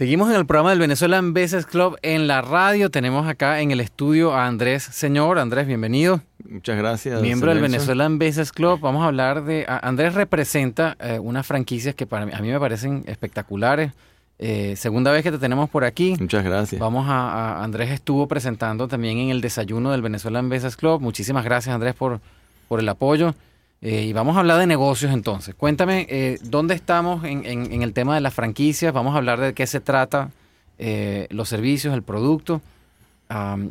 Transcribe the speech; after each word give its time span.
Seguimos 0.00 0.30
en 0.30 0.36
el 0.36 0.46
programa 0.46 0.70
del 0.70 0.78
Venezuelan 0.78 1.34
Business 1.34 1.66
Club 1.66 1.98
en 2.00 2.26
la 2.26 2.40
radio. 2.40 2.90
Tenemos 2.90 3.28
acá 3.28 3.60
en 3.60 3.70
el 3.70 3.80
estudio 3.80 4.32
a 4.32 4.46
Andrés 4.46 4.82
Señor. 4.82 5.38
Andrés, 5.38 5.66
bienvenido. 5.66 6.22
Muchas 6.48 6.78
gracias. 6.78 7.20
Miembro 7.20 7.50
del 7.50 7.60
Venezuelan 7.60 8.18
Business 8.18 8.50
Club. 8.50 8.80
Vamos 8.80 9.02
a 9.02 9.08
hablar 9.08 9.44
de... 9.44 9.66
Andrés 9.68 10.14
representa 10.14 10.96
eh, 11.00 11.18
unas 11.18 11.46
franquicias 11.46 11.94
que 11.94 12.06
para 12.06 12.24
mí, 12.24 12.32
a 12.34 12.40
mí 12.40 12.48
me 12.48 12.58
parecen 12.58 13.04
espectaculares. 13.06 13.92
Eh, 14.38 14.72
segunda 14.74 15.12
vez 15.12 15.22
que 15.22 15.32
te 15.32 15.38
tenemos 15.38 15.68
por 15.68 15.84
aquí. 15.84 16.16
Muchas 16.18 16.44
gracias. 16.44 16.80
Vamos 16.80 17.04
a, 17.06 17.62
Andrés 17.62 17.90
estuvo 17.90 18.26
presentando 18.26 18.88
también 18.88 19.18
en 19.18 19.28
el 19.28 19.42
desayuno 19.42 19.90
del 19.90 20.00
Venezuelan 20.00 20.48
Business 20.48 20.78
Club. 20.78 21.02
Muchísimas 21.02 21.44
gracias 21.44 21.74
Andrés 21.74 21.94
por, 21.94 22.20
por 22.68 22.80
el 22.80 22.88
apoyo. 22.88 23.34
Eh, 23.82 24.02
y 24.02 24.12
vamos 24.12 24.36
a 24.36 24.40
hablar 24.40 24.58
de 24.58 24.66
negocios 24.66 25.12
entonces. 25.12 25.54
Cuéntame, 25.54 26.06
eh, 26.10 26.38
¿dónde 26.42 26.74
estamos 26.74 27.24
en, 27.24 27.46
en, 27.46 27.82
el 27.82 27.94
tema 27.94 28.14
de 28.14 28.20
las 28.20 28.34
franquicias? 28.34 28.92
Vamos 28.92 29.14
a 29.14 29.18
hablar 29.18 29.40
de 29.40 29.54
qué 29.54 29.66
se 29.66 29.80
trata, 29.80 30.30
eh, 30.78 31.26
los 31.30 31.48
servicios, 31.48 31.94
el 31.94 32.02
producto 32.02 32.60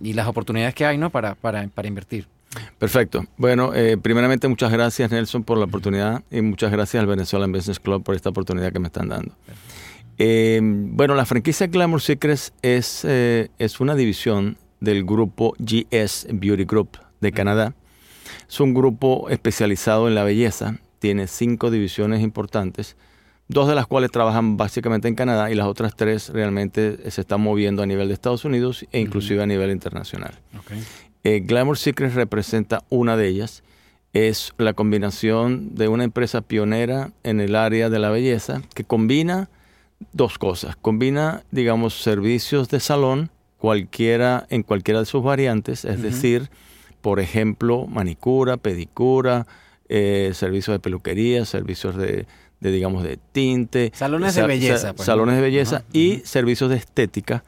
y 0.02 0.13
las 0.13 0.26
oportunidades 0.26 0.73
que 0.73 0.85
hay 0.85 0.98
¿no? 0.98 1.09
para, 1.09 1.35
para, 1.35 1.68
para 1.68 1.88
invertir. 1.90 2.27
Perfecto. 2.77 3.26
Bueno, 3.35 3.73
primeramente 4.02 4.48
muchas 4.48 4.72
gracias 4.72 5.12
Nelson 5.12 5.44
por 5.44 5.58
la 5.58 5.66
oportunidad 5.66 6.23
y 6.32 6.40
muchas 6.41 6.71
gracias 6.71 7.02
al 7.02 7.07
Venezuelan 7.07 7.52
Business 7.52 7.77
Club 7.77 8.02
por 8.02 8.16
esta 8.16 8.30
oportunidad 8.30 8.71
que 8.71 8.80
me 8.80 8.88
están 8.88 9.10
dando. 9.10 9.35
bueno, 10.96 11.13
la 11.13 11.26
franquicia 11.26 11.68
Glamour 11.68 12.02
Secrets 12.02 12.54
es, 12.62 13.04
es 13.04 13.80
una 13.82 13.96
división 13.96 14.55
del 14.80 15.04
grupo 15.04 15.55
GS 15.60 16.27
Beauty 16.32 16.63
Group 16.63 16.99
de 17.20 17.34
Canadá 17.34 17.73
es 18.48 18.60
un 18.60 18.74
grupo 18.74 19.30
especializado 19.30 20.08
en 20.08 20.16
la 20.16 20.24
belleza, 20.24 20.80
tiene 21.00 21.28
cinco 21.28 21.72
divisiones 21.72 22.22
importantes, 22.22 22.96
dos 23.48 23.68
de 23.68 23.76
las 23.76 23.88
cuales 23.88 24.12
trabajan 24.12 24.58
básicamente 24.58 25.08
en 25.08 25.16
Canadá 25.16 25.52
y 25.52 25.55
las 25.55 25.68
otras 25.68 25.96
tres 25.96 26.30
realmente 26.30 27.10
se 27.12 27.22
están 27.22 27.42
moviendo 27.42 27.82
a 27.82 27.86
nivel 27.86 28.08
de 28.08 28.14
Estados 28.14 28.46
Unidos 28.46 28.86
e 28.92 29.00
inclusive 29.00 29.42
a 29.42 29.48
nivel 29.48 29.72
internacional. 29.72 30.40
Eh, 31.24 31.41
Glamour 31.41 31.77
Secrets 31.77 32.13
representa 32.13 32.84
una 32.90 33.18
de 33.18 33.27
ellas. 33.27 33.63
Es 34.13 34.54
la 34.58 34.74
combinación 34.74 35.76
de 35.76 35.88
una 35.88 36.04
empresa 36.04 36.41
pionera 36.41 37.12
en 37.24 37.40
el 37.40 37.55
área 37.55 37.90
de 37.90 37.99
la 37.99 38.10
belleza 38.10 38.62
que 38.74 38.84
combina 38.84 39.49
dos 40.14 40.38
cosas. 40.38 40.76
Combina, 40.76 41.43
digamos, 41.52 42.02
servicios 42.02 42.70
de 42.70 42.80
salón, 42.80 43.30
cualquiera 43.58 44.48
en 44.49 44.64
cualquiera 44.64 45.02
de 45.02 45.05
sus 45.05 45.24
variantes, 45.24 45.86
es 45.86 46.02
decir, 46.02 46.49
por 47.02 47.20
ejemplo, 47.20 47.88
manicura, 47.88 48.58
pedicura, 48.58 49.48
eh, 49.88 50.32
servicios 50.34 50.76
de 50.76 50.80
peluquería, 50.80 51.46
servicios 51.46 51.96
de, 51.96 52.26
digamos, 52.60 53.04
de 53.04 53.18
tinte. 53.32 53.92
Salones 53.96 54.36
de 54.36 54.46
belleza. 54.46 54.94
Pues, 54.94 55.05
salones 55.05 55.36
de 55.36 55.42
belleza 55.42 55.84
y 55.94 56.20
servicios 56.26 56.70
de 56.70 56.77
estética 56.77 57.44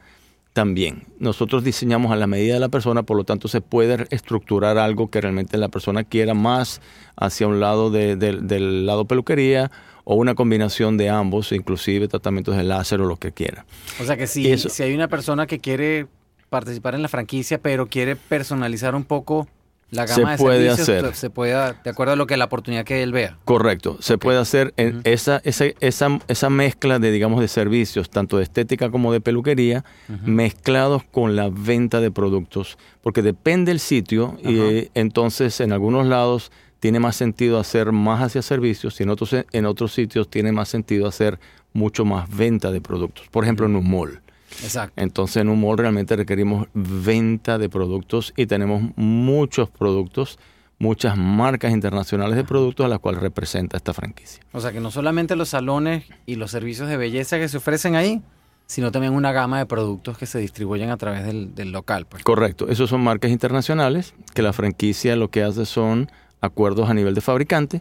también. 0.52 1.04
Nosotros 1.18 1.64
diseñamos 1.64 2.12
a 2.12 2.16
la 2.16 2.26
medida 2.26 2.54
de 2.54 2.60
la 2.60 2.68
persona, 2.68 3.02
por 3.02 3.16
lo 3.16 3.24
tanto 3.24 3.48
se 3.48 3.60
puede 3.60 4.06
estructurar 4.10 4.76
algo 4.76 5.08
que 5.08 5.20
realmente 5.20 5.56
la 5.56 5.68
persona 5.68 6.04
quiera 6.04 6.34
más 6.34 6.80
hacia 7.16 7.46
un 7.46 7.60
lado 7.60 7.90
del 7.90 8.86
lado 8.86 9.06
peluquería 9.06 9.70
o 10.04 10.16
una 10.16 10.34
combinación 10.34 10.96
de 10.96 11.08
ambos, 11.08 11.52
inclusive 11.52 12.08
tratamientos 12.08 12.56
de 12.56 12.64
láser 12.64 13.00
o 13.00 13.06
lo 13.06 13.16
que 13.16 13.32
quiera. 13.32 13.64
O 14.00 14.04
sea 14.04 14.16
que 14.16 14.26
si, 14.26 14.58
si 14.58 14.82
hay 14.82 14.94
una 14.94 15.08
persona 15.08 15.46
que 15.46 15.58
quiere 15.58 16.06
participar 16.52 16.94
en 16.94 17.02
la 17.02 17.08
franquicia, 17.08 17.58
pero 17.58 17.86
quiere 17.86 18.14
personalizar 18.14 18.94
un 18.94 19.04
poco 19.04 19.48
la 19.90 20.06
gama 20.06 20.36
se 20.36 20.42
puede 20.42 20.70
hacer. 20.70 21.14
se 21.14 21.28
puede 21.28 21.52
de 21.52 21.90
acuerdo 21.90 22.12
a 22.12 22.16
lo 22.16 22.26
que 22.26 22.36
la 22.36 22.44
oportunidad 22.46 22.84
que 22.84 23.02
él 23.02 23.12
vea. 23.12 23.38
Correcto, 23.44 23.96
se 24.00 24.16
puede 24.16 24.38
hacer 24.38 24.72
en 24.76 25.02
esa, 25.04 25.40
esa, 25.44 25.66
esa, 25.80 26.18
esa, 26.28 26.50
mezcla 26.50 26.98
de 26.98 27.10
digamos 27.10 27.40
de 27.40 27.48
servicios, 27.48 28.08
tanto 28.08 28.38
de 28.38 28.44
estética 28.44 28.90
como 28.90 29.12
de 29.12 29.20
peluquería, 29.20 29.84
mezclados 30.24 31.02
con 31.04 31.36
la 31.36 31.50
venta 31.50 32.00
de 32.00 32.10
productos, 32.10 32.78
porque 33.02 33.20
depende 33.20 33.70
del 33.70 33.80
sitio 33.80 34.38
y 34.42 34.90
entonces 34.94 35.60
en 35.60 35.72
algunos 35.72 36.06
lados 36.06 36.52
tiene 36.80 36.98
más 36.98 37.16
sentido 37.16 37.58
hacer 37.58 37.92
más 37.92 38.22
hacia 38.22 38.40
servicios 38.40 38.98
y 38.98 39.02
en 39.02 39.10
otros 39.10 39.34
en 39.34 39.66
otros 39.66 39.92
sitios 39.92 40.28
tiene 40.28 40.52
más 40.52 40.68
sentido 40.70 41.06
hacer 41.06 41.38
mucho 41.74 42.06
más 42.06 42.34
venta 42.34 42.72
de 42.72 42.80
productos. 42.80 43.28
Por 43.30 43.44
ejemplo, 43.44 43.66
en 43.66 43.76
un 43.76 43.90
mall. 43.90 44.21
Exacto. 44.62 45.00
Entonces 45.00 45.38
en 45.38 45.48
un 45.48 45.60
mall 45.60 45.78
realmente 45.78 46.16
requerimos 46.16 46.68
venta 46.74 47.58
de 47.58 47.68
productos 47.68 48.32
y 48.36 48.46
tenemos 48.46 48.82
muchos 48.96 49.70
productos, 49.70 50.38
muchas 50.78 51.16
marcas 51.16 51.72
internacionales 51.72 52.36
de 52.36 52.44
productos 52.44 52.86
a 52.86 52.88
las 52.88 52.98
cuales 52.98 53.22
representa 53.22 53.76
esta 53.76 53.94
franquicia. 53.94 54.42
O 54.52 54.60
sea 54.60 54.72
que 54.72 54.80
no 54.80 54.90
solamente 54.90 55.36
los 55.36 55.50
salones 55.50 56.04
y 56.26 56.36
los 56.36 56.50
servicios 56.50 56.88
de 56.88 56.96
belleza 56.96 57.38
que 57.38 57.48
se 57.48 57.56
ofrecen 57.56 57.96
ahí, 57.96 58.22
sino 58.66 58.90
también 58.90 59.12
una 59.12 59.32
gama 59.32 59.58
de 59.58 59.66
productos 59.66 60.16
que 60.16 60.26
se 60.26 60.38
distribuyen 60.38 60.90
a 60.90 60.96
través 60.96 61.26
del, 61.26 61.72
local. 61.72 62.06
Pues. 62.06 62.24
Correcto, 62.24 62.68
esos 62.68 62.88
son 62.88 63.02
marcas 63.02 63.30
internacionales 63.30 64.14
que 64.34 64.42
la 64.42 64.52
franquicia 64.52 65.14
lo 65.16 65.28
que 65.28 65.42
hace 65.42 65.66
son 65.66 66.10
acuerdos 66.42 66.90
a 66.90 66.94
nivel 66.94 67.14
de 67.14 67.20
fabricante 67.22 67.80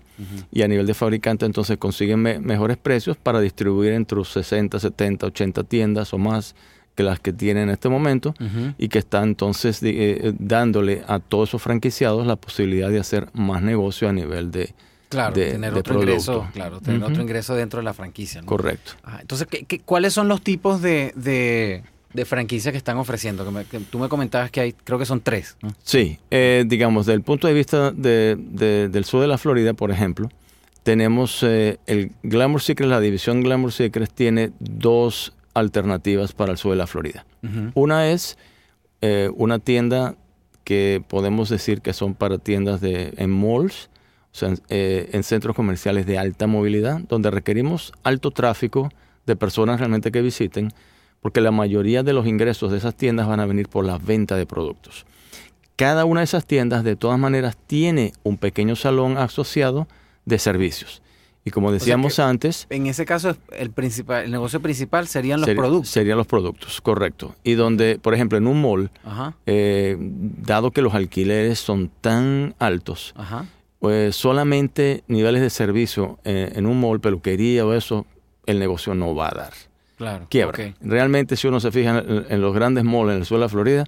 y 0.52 0.62
a 0.62 0.68
nivel 0.68 0.86
de 0.86 0.94
fabricante 0.94 1.46
entonces 1.46 1.78
consiguen 1.78 2.22
mejores 2.22 2.78
precios 2.78 3.18
para 3.18 3.42
distribuir 3.42 3.92
entre 3.92 4.24
60, 4.24 4.80
70, 4.80 5.26
80 5.26 5.64
tiendas 5.64 6.14
o 6.14 6.18
más 6.18 6.56
que 6.96 7.04
las 7.04 7.20
que 7.20 7.34
tienen 7.34 7.64
en 7.64 7.70
este 7.72 7.90
momento 7.90 8.34
y 8.78 8.88
que 8.88 9.00
están 9.00 9.30
entonces 9.30 9.82
eh, 9.84 10.34
dándole 10.38 11.04
a 11.08 11.20
todos 11.20 11.50
esos 11.50 11.62
franquiciados 11.62 12.26
la 12.28 12.36
posibilidad 12.36 12.90
de 12.90 13.00
hacer 13.00 13.30
más 13.34 13.62
negocio 13.64 14.08
a 14.08 14.14
nivel 14.14 14.52
de, 14.52 14.74
Claro, 15.10 15.34
tener 15.34 15.74
otro 15.74 15.96
ingreso, 15.96 16.48
claro, 16.54 16.80
tener 16.80 17.04
otro 17.04 17.22
ingreso 17.22 17.54
dentro 17.54 17.80
de 17.80 17.84
la 17.84 17.94
franquicia. 17.94 18.42
Correcto. 18.44 18.94
Ah, 19.04 19.18
entonces, 19.20 19.46
¿qué, 19.50 19.80
cuáles 19.80 20.14
son 20.14 20.30
los 20.30 20.42
tipos 20.42 20.82
de, 20.82 21.12
de 21.18 21.84
franquicias 22.26 22.72
que 22.72 22.78
están 22.78 22.98
ofreciendo? 22.98 23.50
Que, 23.70 23.80
tú 23.80 24.00
me 24.00 24.10
comentabas 24.10 24.52
que 24.52 24.62
hay, 24.62 24.74
creo 24.74 25.00
que 25.00 25.06
son 25.06 25.22
tres. 25.22 25.58
Sí, 25.84 26.20
eh, 26.30 26.64
digamos, 26.68 27.06
desde 27.06 27.16
el 27.16 27.24
punto 27.24 27.48
de 27.48 27.54
vista 27.54 27.92
de, 27.92 28.36
del 28.92 29.06
sur 29.06 29.22
de 29.22 29.28
la 29.28 29.38
Florida, 29.38 29.74
por 29.74 29.92
ejemplo, 29.92 30.30
tenemos 30.84 31.44
eh, 31.44 31.78
el 31.86 32.12
Glamour 32.24 32.62
Secrets, 32.62 32.90
la 32.90 33.00
división 33.00 33.42
Glamour 33.42 33.72
Secrets 33.72 34.14
tiene 34.14 34.52
dos 34.60 35.34
alternativas 35.54 36.34
para 36.34 36.52
el 36.52 36.58
sur 36.58 36.72
de 36.72 36.78
la 36.78 36.88
Florida. 36.88 37.26
Una 37.74 38.10
es 38.10 38.38
eh, 39.02 39.30
una 39.36 39.60
tienda 39.60 40.16
que 40.64 41.04
podemos 41.08 41.50
decir 41.50 41.82
que 41.82 41.94
son 41.94 42.14
para 42.14 42.38
tiendas 42.38 42.82
de, 42.82 43.14
en 43.18 43.32
malls, 43.32 43.90
o 44.32 44.36
sea, 44.36 44.54
en 44.70 45.24
centros 45.24 45.56
comerciales 45.56 46.06
de 46.06 46.18
alta 46.18 46.48
movilidad, 46.48 47.00
donde 47.02 47.32
requerimos 47.32 47.92
alto 48.04 48.32
tráfico 48.32 48.90
de 49.26 49.36
personas 49.36 49.80
realmente 49.80 50.12
que 50.12 50.22
visiten 50.22 50.72
porque 51.22 51.42
la 51.42 51.52
mayoría 51.52 52.04
de 52.04 52.14
los 52.14 52.28
ingresos 52.28 52.72
de 52.72 52.78
esas 52.78 52.96
tiendas 52.96 53.28
van 53.28 53.40
a 53.40 53.46
venir 53.46 53.70
por 53.70 53.86
la 53.86 53.98
venta 53.98 54.36
de 54.36 54.46
productos. 54.46 55.06
Cada 55.76 56.06
una 56.06 56.22
de 56.22 56.26
esas 56.26 56.46
tiendas 56.46 56.84
de 56.84 56.96
todas 56.96 57.18
maneras 57.18 57.58
tiene 57.68 58.14
un 58.24 58.38
pequeño 58.38 58.76
salón 58.76 59.18
asociado 59.18 59.88
de 60.26 60.38
servicios. 60.38 61.02
Y 61.44 61.50
como 61.50 61.72
decíamos 61.72 62.20
antes... 62.20 62.68
En 62.70 62.86
ese 62.86 63.06
caso, 63.06 63.36
el, 63.52 63.72
principal, 63.72 64.26
el 64.26 64.32
negocio 64.32 64.62
principal 64.62 65.08
serían 65.08 65.42
los 65.42 65.50
productos. 65.50 65.90
Serían 65.90 66.18
los 66.18 66.28
productos, 66.28 66.82
correcto. 66.82 67.34
Y 67.44 67.54
donde, 67.54 67.98
por 68.00 68.14
ejemplo, 68.14 68.38
en 68.38 68.46
un 68.46 68.62
mall, 68.62 68.92
eh, 69.48 69.98
dado 70.00 70.70
que 70.70 70.84
los 70.84 70.94
alquileres 70.94 71.60
son 71.60 71.90
tan 72.02 72.54
altos, 72.60 73.16
pues 73.80 74.16
solamente 74.16 75.04
niveles 75.08 75.42
de 75.42 75.50
servicio 75.50 76.20
eh, 76.24 76.52
en 76.56 76.68
un 76.68 76.80
mall, 76.80 77.00
peluquería 77.00 77.66
o 77.66 77.74
eso, 77.74 78.06
el 78.46 78.60
negocio 78.60 78.94
no 78.94 79.16
va 79.16 79.30
a 79.30 79.34
dar. 79.34 79.54
Claro. 80.02 80.26
Quiebra. 80.32 80.74
Realmente, 80.82 81.36
si 81.36 81.48
uno 81.48 81.60
se 81.60 81.72
fija 81.72 82.00
en, 82.00 82.42
los 82.42 82.56
grandes 82.56 82.84
malls 82.84 83.12
en 83.12 83.18
el 83.20 83.26
sur 83.26 83.38
de 83.38 83.42
la 83.42 83.50
Florida, 83.50 83.84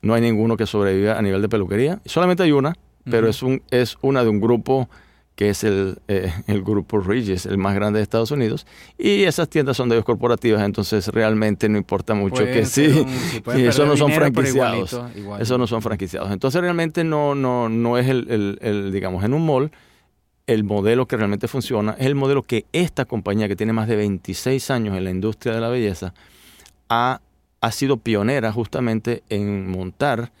no 0.00 0.14
hay 0.14 0.22
ninguno 0.22 0.56
que 0.56 0.64
sobreviva 0.64 1.18
a 1.18 1.20
nivel 1.20 1.42
de 1.42 1.48
peluquería. 1.50 2.00
Solamente 2.06 2.42
hay 2.42 2.52
una, 2.52 2.74
pero 3.04 3.28
es, 3.28 3.42
un, 3.42 3.60
es 3.70 3.98
una 4.00 4.22
de 4.22 4.30
un 4.30 4.40
grupo 4.40 4.88
que 5.34 5.50
es 5.50 5.64
el, 5.64 5.98
eh, 6.08 6.32
el 6.46 6.62
grupo 6.62 7.00
Regis, 7.00 7.44
el 7.44 7.58
más 7.58 7.74
grande 7.74 7.98
de 7.98 8.02
Estados 8.02 8.30
Unidos. 8.30 8.66
Y 8.96 9.24
esas 9.24 9.50
tiendas 9.50 9.76
son 9.76 9.90
de 9.90 9.96
ellos 9.96 10.06
corporativas, 10.06 10.62
entonces 10.62 11.06
realmente 11.08 11.68
no 11.68 11.76
importa 11.76 12.14
mucho 12.14 12.46
que 12.46 12.64
sí. 12.64 12.86
eso 13.54 13.84
no 13.84 13.94
son 13.98 14.10
franquiciados. 14.10 14.98
eso 15.38 15.58
no 15.58 15.66
son 15.66 15.82
franquiciados. 15.82 16.32
Entonces 16.32 16.62
realmente 16.62 17.04
no, 17.04 17.34
no, 17.34 17.68
no 17.68 17.98
es 17.98 18.08
el, 18.08 18.58
el, 18.62 18.90
digamos, 18.90 19.22
en 19.22 19.34
un 19.34 19.44
mall 19.44 19.70
el 20.48 20.64
modelo 20.64 21.06
que 21.06 21.16
realmente 21.16 21.46
funciona, 21.46 21.94
es 21.98 22.06
el 22.06 22.14
modelo 22.14 22.42
que 22.42 22.64
esta 22.72 23.04
compañía, 23.04 23.48
que 23.48 23.54
tiene 23.54 23.74
más 23.74 23.86
de 23.86 23.96
26 23.96 24.70
años 24.70 24.96
en 24.96 25.04
la 25.04 25.10
industria 25.10 25.54
de 25.54 25.60
la 25.60 25.68
belleza, 25.68 26.14
ha, 26.88 27.20
ha 27.60 27.72
sido 27.72 27.98
pionera 27.98 28.50
justamente 28.50 29.22
en 29.28 29.70
montar 29.70 30.32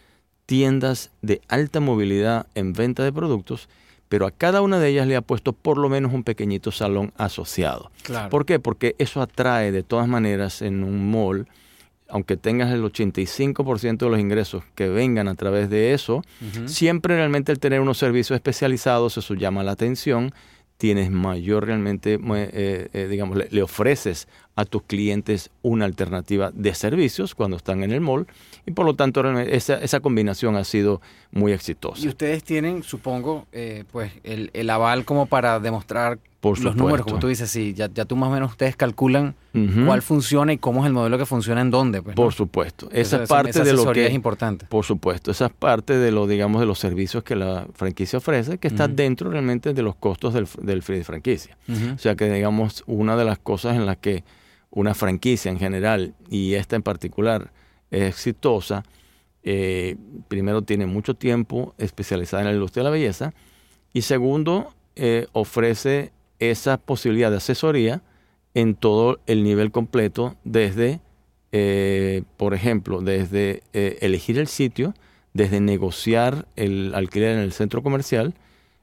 tiendas 0.46 1.10
de 1.20 1.42
alta 1.46 1.80
movilidad 1.80 2.46
en 2.54 2.72
venta 2.72 3.04
de 3.04 3.12
productos, 3.12 3.68
pero 4.08 4.26
a 4.26 4.30
cada 4.30 4.62
una 4.62 4.80
de 4.80 4.88
ellas 4.88 5.06
le 5.06 5.14
ha 5.14 5.20
puesto 5.20 5.52
por 5.52 5.76
lo 5.76 5.90
menos 5.90 6.14
un 6.14 6.24
pequeñito 6.24 6.72
salón 6.72 7.12
asociado. 7.18 7.90
¿Por 8.30 8.46
qué? 8.46 8.58
Porque 8.58 8.96
eso 8.96 9.20
atrae 9.20 9.70
de 9.72 9.82
todas 9.82 10.08
maneras 10.08 10.62
en 10.62 10.84
un 10.84 11.10
mall 11.10 11.46
aunque 12.08 12.36
tengas 12.36 12.72
el 12.72 12.82
85% 12.82 13.98
de 13.98 14.10
los 14.10 14.18
ingresos 14.18 14.64
que 14.74 14.88
vengan 14.88 15.28
a 15.28 15.34
través 15.34 15.70
de 15.70 15.92
eso, 15.92 16.22
siempre 16.66 17.16
realmente 17.16 17.52
el 17.52 17.58
tener 17.58 17.80
unos 17.80 17.98
servicios 17.98 18.36
especializados, 18.36 19.16
eso 19.18 19.34
llama 19.34 19.62
la 19.62 19.72
atención, 19.72 20.32
tienes 20.78 21.10
mayor 21.10 21.66
realmente, 21.66 22.14
eh, 22.14 22.88
eh, 22.92 23.08
digamos, 23.10 23.36
le, 23.50 23.62
ofreces 23.62 24.28
a 24.54 24.64
tus 24.64 24.82
clientes 24.84 25.50
una 25.60 25.84
alternativa 25.84 26.50
de 26.54 26.72
servicios 26.74 27.34
cuando 27.34 27.56
están 27.56 27.82
en 27.82 27.90
el 27.90 28.00
mall 28.00 28.26
y 28.64 28.70
por 28.70 28.86
lo 28.86 28.94
tanto 28.94 29.28
esa, 29.40 29.74
esa 29.74 30.00
combinación 30.00 30.56
ha 30.56 30.64
sido 30.64 31.00
muy 31.32 31.52
exitosa. 31.52 32.02
Y 32.02 32.08
ustedes 32.08 32.44
tienen, 32.44 32.84
supongo, 32.84 33.46
eh, 33.52 33.84
pues 33.90 34.12
el, 34.22 34.50
el, 34.54 34.70
aval 34.70 35.04
como 35.04 35.26
para 35.26 35.58
demostrar 35.58 36.20
los 36.42 36.76
números, 36.76 37.04
como 37.04 37.18
tú 37.18 37.26
dices, 37.26 37.50
sí, 37.50 37.74
ya, 37.74 37.90
ya 37.92 38.04
tú 38.04 38.14
más 38.16 38.28
o 38.28 38.32
menos 38.32 38.52
ustedes 38.52 38.76
calculan 38.76 39.34
cuál 39.86 40.02
funciona 40.02 40.52
y 40.52 40.58
cómo 40.58 40.82
es 40.82 40.86
el 40.86 40.92
modelo 40.92 41.18
que 41.18 41.26
funciona 41.26 41.60
en 41.60 41.70
dónde. 41.70 42.00
Pues, 42.00 42.14
por 42.14 42.32
supuesto, 42.32 42.88
esa, 42.92 43.24
es 43.24 43.28
parte 43.28 43.64
de 43.64 43.72
lo 43.72 43.90
que 43.92 44.06
es 44.06 44.12
importante. 44.12 44.66
Por 44.66 44.84
supuesto, 44.84 45.32
esa 45.32 45.46
es 45.46 45.52
parte 45.52 45.98
de 45.98 46.12
lo, 46.12 46.28
digamos, 46.28 46.60
de 46.60 46.66
los 46.66 46.78
servicios 46.78 47.24
que 47.24 47.34
la 47.34 47.66
franquicia 47.74 48.18
ofrece, 48.18 48.58
que 48.58 48.68
está 48.68 48.86
dentro 48.86 49.30
realmente 49.30 49.74
de 49.74 49.82
los 49.82 49.96
costos 49.96 50.32
del, 50.32 50.46
del 50.62 50.82
free 50.82 50.98
de 50.98 51.04
franquicia. 51.04 51.56
O 51.94 51.98
sea 51.98 52.14
que, 52.14 52.30
digamos, 52.30 52.84
una 52.86 53.16
de 53.16 53.24
las 53.24 53.38
cosas 53.38 53.76
en 53.76 53.86
las 53.86 53.96
que 53.96 54.22
una 54.70 54.94
franquicia 54.94 55.50
en 55.50 55.58
general 55.58 56.14
y 56.30 56.54
esta 56.54 56.76
en 56.76 56.82
particular 56.82 57.52
es 57.90 58.02
exitosa, 58.02 58.84
eh, 59.42 59.96
primero 60.28 60.62
tiene 60.62 60.86
mucho 60.86 61.14
tiempo 61.14 61.74
especializada 61.78 62.42
en 62.42 62.48
la 62.48 62.54
industria 62.54 62.82
de 62.82 62.84
la 62.84 62.90
belleza 62.90 63.34
y 63.92 64.02
segundo 64.02 64.74
eh, 64.94 65.26
ofrece 65.32 66.12
esa 66.38 66.76
posibilidad 66.78 67.30
de 67.30 67.38
asesoría 67.38 68.02
en 68.54 68.74
todo 68.74 69.20
el 69.26 69.44
nivel 69.44 69.70
completo 69.70 70.36
desde, 70.44 71.00
eh, 71.52 72.22
por 72.36 72.54
ejemplo, 72.54 73.00
desde 73.00 73.62
eh, 73.72 73.98
elegir 74.00 74.38
el 74.38 74.48
sitio, 74.48 74.94
desde 75.32 75.60
negociar 75.60 76.46
el 76.56 76.92
alquiler 76.94 77.36
en 77.36 77.40
el 77.40 77.52
centro 77.52 77.82
comercial. 77.82 78.34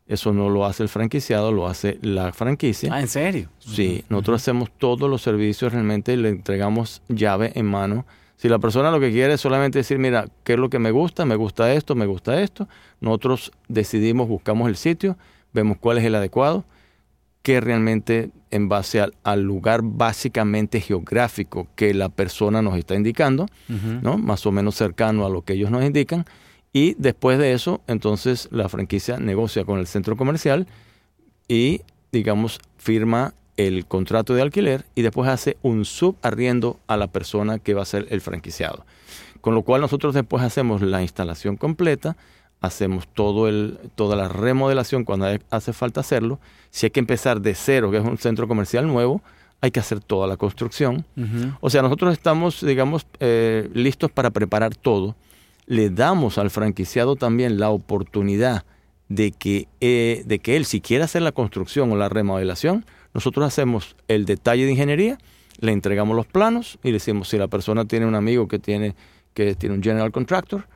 Eso 0.08 0.34
no 0.34 0.50
lo 0.50 0.66
hace 0.66 0.84
el 0.84 0.90
franquiciado, 0.90 1.52
lo 1.52 1.68
hace 1.68 1.98
la 2.02 2.32
franquicia. 2.32 2.94
Ah, 2.94 3.02
¿en 3.02 3.08
serio? 3.08 3.50
Sí, 3.58 4.06
nosotros 4.08 4.42
hacemos 4.42 4.70
todos 4.78 5.10
los 5.10 5.24
servicios 5.24 5.74
realmente 5.74 6.14
y 6.14 6.18
le 6.18 6.30
entregamos 6.30 7.02
llave 7.10 7.52
en 7.56 7.66
mano. 7.66 8.06
Si 8.38 8.48
la 8.48 8.60
persona 8.60 8.92
lo 8.92 9.00
que 9.00 9.12
quiere 9.12 9.34
es 9.34 9.42
solamente 9.42 9.80
decir, 9.80 9.98
mira, 9.98 10.28
¿qué 10.44 10.54
es 10.54 10.60
lo 10.60 10.70
que 10.70 10.78
me 10.78 10.92
gusta? 10.92 11.26
Me 11.26 11.36
gusta 11.36 11.74
esto, 11.74 11.96
me 11.96 12.06
gusta 12.06 12.40
esto. 12.42 12.68
Nosotros 13.02 13.52
decidimos, 13.68 14.28
buscamos 14.28 14.70
el 14.70 14.76
sitio, 14.76 15.18
vemos 15.54 15.78
cuál 15.80 15.98
es 15.98 16.04
el 16.04 16.14
adecuado 16.14 16.66
que 17.46 17.62
realmente 17.62 18.32
en 18.50 18.70
base 18.70 19.06
al, 19.22 19.44
lugar 19.44 19.82
básicamente 19.84 20.82
geográfico 20.82 21.68
que 21.76 21.94
la 21.94 22.10
persona 22.10 22.64
nos 22.64 22.76
está 22.76 22.96
indicando, 22.96 23.46
¿no? 24.02 24.18
más 24.18 24.48
o 24.48 24.52
menos 24.52 24.74
cercano 24.74 25.28
a 25.28 25.30
lo 25.30 25.44
que 25.44 25.54
ellos 25.54 25.70
nos 25.70 25.86
indican, 25.86 26.26
y 26.74 26.96
después 26.98 27.38
de 27.38 27.54
eso, 27.54 27.82
entonces 27.86 28.50
la 28.50 28.68
franquicia 28.68 29.20
negocia 29.20 29.64
con 29.64 29.78
el 29.78 29.86
centro 29.86 30.18
comercial 30.18 30.66
y, 31.48 31.82
digamos, 32.12 32.60
firma 32.78 33.36
el 33.58 33.86
contrato 33.86 34.34
de 34.34 34.42
alquiler 34.42 34.84
y 34.96 35.04
después 35.04 35.30
hace 35.30 35.56
un 35.62 35.86
subarriendo 35.86 36.80
a 36.88 36.98
la 36.98 37.06
persona 37.06 37.60
que 37.60 37.76
va 37.76 37.84
a 37.84 37.86
ser 37.86 38.08
el 38.10 38.22
franquiciado. 38.22 38.88
Con 39.42 39.54
lo 39.54 39.62
cual 39.62 39.82
nosotros 39.82 40.16
después 40.16 40.42
hacemos 40.42 40.82
la 40.82 41.04
instalación 41.04 41.58
completa, 41.58 42.18
hacemos 42.66 43.08
todo 43.08 43.48
el, 43.48 43.80
toda 43.96 44.16
la 44.16 44.28
remodelación 44.28 45.04
cuando 45.04 45.28
hace 45.50 45.74
falta 45.74 46.02
hacerlo. 46.02 46.40
Si 46.70 46.86
hay 46.86 46.92
que 46.92 47.00
empezar 47.00 47.42
de 47.42 47.56
cero, 47.56 47.92
que 47.92 47.98
es 47.98 48.04
un 48.04 48.18
centro 48.18 48.48
comercial 48.48 48.88
nuevo, 48.88 49.22
hay 49.62 49.72
que 49.72 49.80
hacer 49.80 50.00
toda 50.00 50.28
la 50.28 50.38
construcción. 50.38 51.06
O 51.60 51.70
sea, 51.70 51.82
nosotros 51.82 52.14
estamos, 52.14 52.66
digamos, 52.66 53.08
eh, 53.20 53.70
listos 53.74 54.12
para 54.12 54.30
preparar 54.30 54.76
todo. 54.76 55.16
Le 55.66 55.90
damos 55.90 56.38
al 56.38 56.50
franquiciado 56.50 57.16
también 57.16 57.60
la 57.60 57.70
oportunidad 57.70 58.66
de 59.10 59.32
que, 59.32 59.68
eh, 59.82 60.24
de 60.26 60.40
que 60.40 60.56
él, 60.56 60.66
si 60.66 60.82
quiere 60.82 61.04
hacer 61.04 61.22
la 61.22 61.32
construcción 61.32 61.92
o 61.92 61.96
la 61.96 62.10
remodelación, 62.10 62.86
nosotros 63.14 63.46
hacemos 63.46 63.96
el 64.08 64.26
detalle 64.26 64.66
de 64.66 64.72
ingeniería, 64.72 65.18
le 65.60 65.72
entregamos 65.72 66.16
los 66.16 66.28
planos 66.28 66.78
y 66.84 66.88
le 66.88 66.94
decimos, 66.94 67.30
si 67.30 67.38
la 67.38 67.48
persona 67.48 67.86
tiene 67.86 68.06
un 68.06 68.16
amigo 68.16 68.48
que 68.48 68.60
tiene, 68.60 68.96
que 69.34 69.56
tiene 69.56 69.76
un 69.76 69.82
general 69.82 70.12
contractor, 70.12 70.68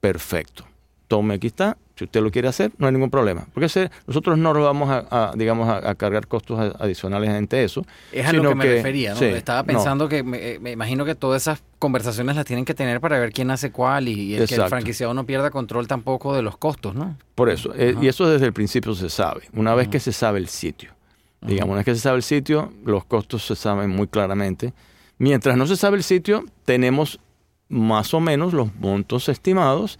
perfecto 0.00 0.66
tome, 1.08 1.34
aquí 1.34 1.46
está, 1.46 1.76
si 1.96 2.04
usted 2.04 2.20
lo 2.20 2.30
quiere 2.30 2.48
hacer, 2.48 2.72
no 2.78 2.86
hay 2.86 2.92
ningún 2.92 3.10
problema. 3.10 3.46
Porque 3.54 3.90
nosotros 4.06 4.36
no 4.36 4.52
vamos 4.52 4.90
a, 4.90 5.32
digamos, 5.34 5.68
a, 5.68 5.94
cargar 5.94 6.26
costos 6.26 6.74
adicionales 6.78 7.30
ante 7.30 7.64
eso. 7.64 7.86
Es 8.12 8.26
a 8.26 8.32
lo 8.32 8.50
que 8.50 8.54
me 8.54 8.64
refería, 8.64 9.14
¿no? 9.14 9.20
Estaba 9.20 9.64
pensando 9.64 10.08
que 10.08 10.18
eh, 10.18 10.58
me, 10.60 10.72
imagino 10.72 11.04
que 11.04 11.14
todas 11.14 11.42
esas 11.42 11.62
conversaciones 11.78 12.36
las 12.36 12.44
tienen 12.44 12.64
que 12.64 12.74
tener 12.74 13.00
para 13.00 13.18
ver 13.18 13.32
quién 13.32 13.50
hace 13.50 13.70
cuál 13.72 14.08
y, 14.08 14.34
el 14.34 14.46
que 14.46 14.56
el 14.56 14.68
franquiciado 14.68 15.14
no 15.14 15.24
pierda 15.24 15.50
control 15.50 15.88
tampoco 15.88 16.34
de 16.34 16.42
los 16.42 16.58
costos, 16.58 16.94
¿no? 16.94 17.16
Por 17.34 17.48
eso, 17.48 17.72
eh, 17.74 17.96
y 18.00 18.08
eso 18.08 18.28
desde 18.28 18.46
el 18.46 18.52
principio 18.52 18.94
se 18.94 19.08
sabe, 19.08 19.42
una 19.54 19.74
vez 19.74 19.88
que 19.88 20.00
se 20.00 20.12
sabe 20.12 20.38
el 20.38 20.48
sitio. 20.48 20.92
Digamos, 21.40 21.68
una 21.68 21.76
vez 21.76 21.84
que 21.84 21.94
se 21.94 22.00
sabe 22.00 22.16
el 22.16 22.22
sitio, 22.22 22.72
los 22.84 23.04
costos 23.04 23.46
se 23.46 23.54
saben 23.54 23.90
muy 23.90 24.08
claramente. 24.08 24.72
Mientras 25.18 25.56
no 25.56 25.66
se 25.66 25.76
sabe 25.76 25.96
el 25.96 26.02
sitio, 26.02 26.44
tenemos 26.64 27.20
más 27.68 28.12
o 28.14 28.20
menos 28.20 28.52
los 28.52 28.74
montos 28.74 29.28
estimados 29.28 29.98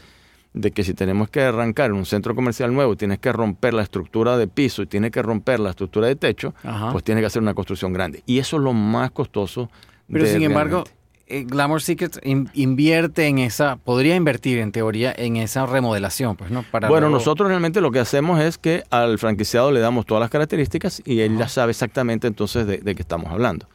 de 0.56 0.70
que 0.70 0.82
si 0.84 0.94
tenemos 0.94 1.28
que 1.28 1.42
arrancar 1.42 1.90
en 1.90 1.96
un 1.96 2.06
centro 2.06 2.34
comercial 2.34 2.72
nuevo, 2.72 2.96
tienes 2.96 3.18
que 3.18 3.30
romper 3.30 3.74
la 3.74 3.82
estructura 3.82 4.38
de 4.38 4.48
piso 4.48 4.82
y 4.82 4.86
tienes 4.86 5.10
que 5.10 5.20
romper 5.20 5.60
la 5.60 5.70
estructura 5.70 6.08
de 6.08 6.16
techo, 6.16 6.54
pues 6.92 7.04
tienes 7.04 7.22
que 7.22 7.26
hacer 7.26 7.42
una 7.42 7.52
construcción 7.52 7.92
grande. 7.92 8.22
Y 8.24 8.38
eso 8.38 8.56
es 8.56 8.62
lo 8.62 8.72
más 8.72 9.10
costoso. 9.10 9.70
Pero 10.10 10.24
sin 10.24 10.42
embargo, 10.42 10.84
eh, 11.28 11.44
Glamour 11.44 11.82
Secrets 11.82 12.20
invierte 12.22 13.26
en 13.26 13.38
esa, 13.38 13.76
podría 13.76 14.14
invertir 14.14 14.58
en 14.58 14.70
teoría 14.70 15.12
en 15.16 15.36
esa 15.36 15.66
remodelación, 15.66 16.36
pues, 16.36 16.52
¿no? 16.52 16.62
Para 16.62 16.88
bueno, 16.88 17.10
nosotros 17.10 17.48
realmente 17.48 17.80
lo 17.80 17.90
que 17.90 17.98
hacemos 17.98 18.40
es 18.40 18.58
que 18.58 18.84
al 18.90 19.18
franquiciado 19.18 19.72
le 19.72 19.80
damos 19.80 20.06
todas 20.06 20.20
las 20.20 20.30
características 20.30 21.02
y 21.04 21.20
él 21.20 21.36
ya 21.36 21.48
sabe 21.48 21.72
exactamente 21.72 22.28
entonces 22.28 22.68
de, 22.68 22.78
qué 22.78 23.02
estamos 23.02 23.32
hablando. 23.32 23.66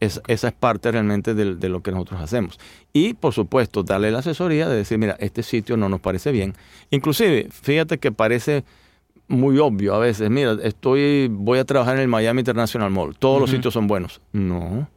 esa 0.00 0.22
es 0.26 0.52
parte 0.54 0.90
realmente 0.90 1.34
de, 1.34 1.54
de, 1.54 1.68
lo 1.68 1.82
que 1.82 1.92
nosotros 1.92 2.20
hacemos. 2.20 2.58
Y, 2.92 3.14
por 3.14 3.32
supuesto, 3.32 3.84
darle 3.84 4.10
la 4.10 4.18
asesoría 4.18 4.68
de 4.68 4.74
decir, 4.74 4.98
mira, 4.98 5.16
este 5.20 5.44
sitio 5.44 5.76
no 5.76 5.88
nos 5.88 6.00
parece 6.00 6.32
bien. 6.32 6.54
Inclusive, 6.90 7.46
fíjate 7.50 7.98
que 7.98 8.10
parece 8.10 8.64
muy 9.28 9.58
obvio 9.60 9.94
a 9.94 9.98
veces, 10.00 10.30
mira, 10.30 10.56
estoy, 10.64 11.28
voy 11.30 11.60
a 11.60 11.64
trabajar 11.64 11.94
en 11.94 12.02
el 12.02 12.08
Miami 12.08 12.40
International 12.40 12.90
Mall, 12.90 13.14
todos 13.16 13.40
los 13.40 13.50
sitios 13.50 13.72
son 13.72 13.86
buenos. 13.86 14.20
No 14.32 14.88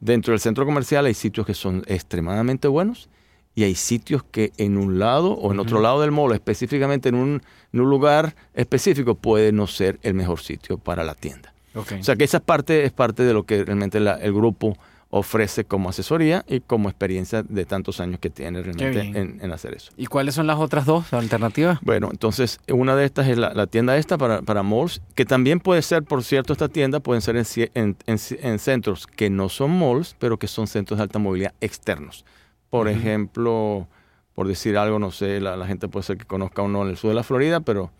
Dentro 0.00 0.32
del 0.32 0.40
centro 0.40 0.64
comercial 0.64 1.06
hay 1.06 1.14
sitios 1.14 1.46
que 1.46 1.54
son 1.54 1.82
extremadamente 1.86 2.68
buenos 2.68 3.08
y 3.54 3.64
hay 3.64 3.74
sitios 3.74 4.22
que 4.22 4.52
en 4.56 4.76
un 4.78 5.00
lado 5.00 5.32
o 5.32 5.52
en 5.52 5.58
otro 5.58 5.80
lado 5.80 6.00
del 6.00 6.12
mall, 6.12 6.32
específicamente 6.32 7.08
en 7.08 7.16
un, 7.16 7.42
lugar 7.72 8.36
específico, 8.54 9.16
puede 9.16 9.50
no 9.50 9.66
ser 9.66 9.98
el 10.02 10.14
mejor 10.14 10.40
sitio 10.40 10.78
para 10.78 11.02
la 11.02 11.14
tienda. 11.14 11.52
O 11.74 11.84
sea 12.02 12.16
que 12.16 12.24
esa 12.24 12.40
parte 12.40 12.84
es 12.84 12.92
parte 12.92 13.24
de 13.24 13.32
lo 13.32 13.44
que 13.44 13.64
realmente 13.64 13.98
el 13.98 14.32
grupo 14.32 14.76
ofrece 15.10 15.64
como 15.64 15.88
asesoría 15.88 16.44
y 16.46 16.60
como 16.60 16.88
experiencia 16.88 17.42
de 17.42 17.64
tantos 17.64 18.00
años 18.00 18.20
que 18.20 18.28
tiene 18.28 18.62
realmente 18.62 19.18
en, 19.18 19.52
hacer 19.52 19.74
eso. 19.74 19.90
¿Y 19.96 20.06
cuáles 20.06 20.34
son 20.34 20.46
las 20.46 20.58
otras 20.58 20.84
dos 20.84 21.12
alternativas? 21.14 21.78
Bueno, 21.82 22.08
entonces 22.10 22.60
una 22.68 22.94
de 22.94 23.06
estas 23.06 23.28
es 23.28 23.38
la, 23.38 23.66
tienda 23.66 23.96
esta 23.96 24.18
para, 24.18 24.42
para, 24.42 24.62
malls, 24.62 25.00
que 25.14 25.24
también 25.24 25.60
puede 25.60 25.80
ser, 25.82 26.02
por 26.02 26.22
cierto, 26.22 26.52
esta 26.52 26.68
tienda 26.68 27.00
pueden 27.00 27.22
ser 27.22 27.36
en, 27.74 27.96
en 28.06 28.58
centros 28.58 29.06
que 29.06 29.30
no 29.30 29.48
son 29.48 29.78
malls, 29.78 30.14
pero 30.18 30.38
que 30.38 30.46
son 30.46 30.66
centros 30.66 30.98
de 30.98 31.04
alta 31.04 31.18
movilidad 31.18 31.54
externos. 31.60 32.24
Por 32.68 32.88
ejemplo, 32.88 33.88
por 34.34 34.46
decir 34.46 34.76
algo, 34.76 34.98
no 34.98 35.10
sé, 35.10 35.40
la, 35.40 35.56
la, 35.56 35.66
gente 35.66 35.88
puede 35.88 36.04
ser 36.04 36.18
que 36.18 36.26
conozca 36.26 36.60
uno 36.60 36.82
en 36.82 36.90
el 36.90 36.98
sur 36.98 37.08
de 37.08 37.14
la 37.14 37.22
Florida, 37.22 37.60
pero 37.60 37.90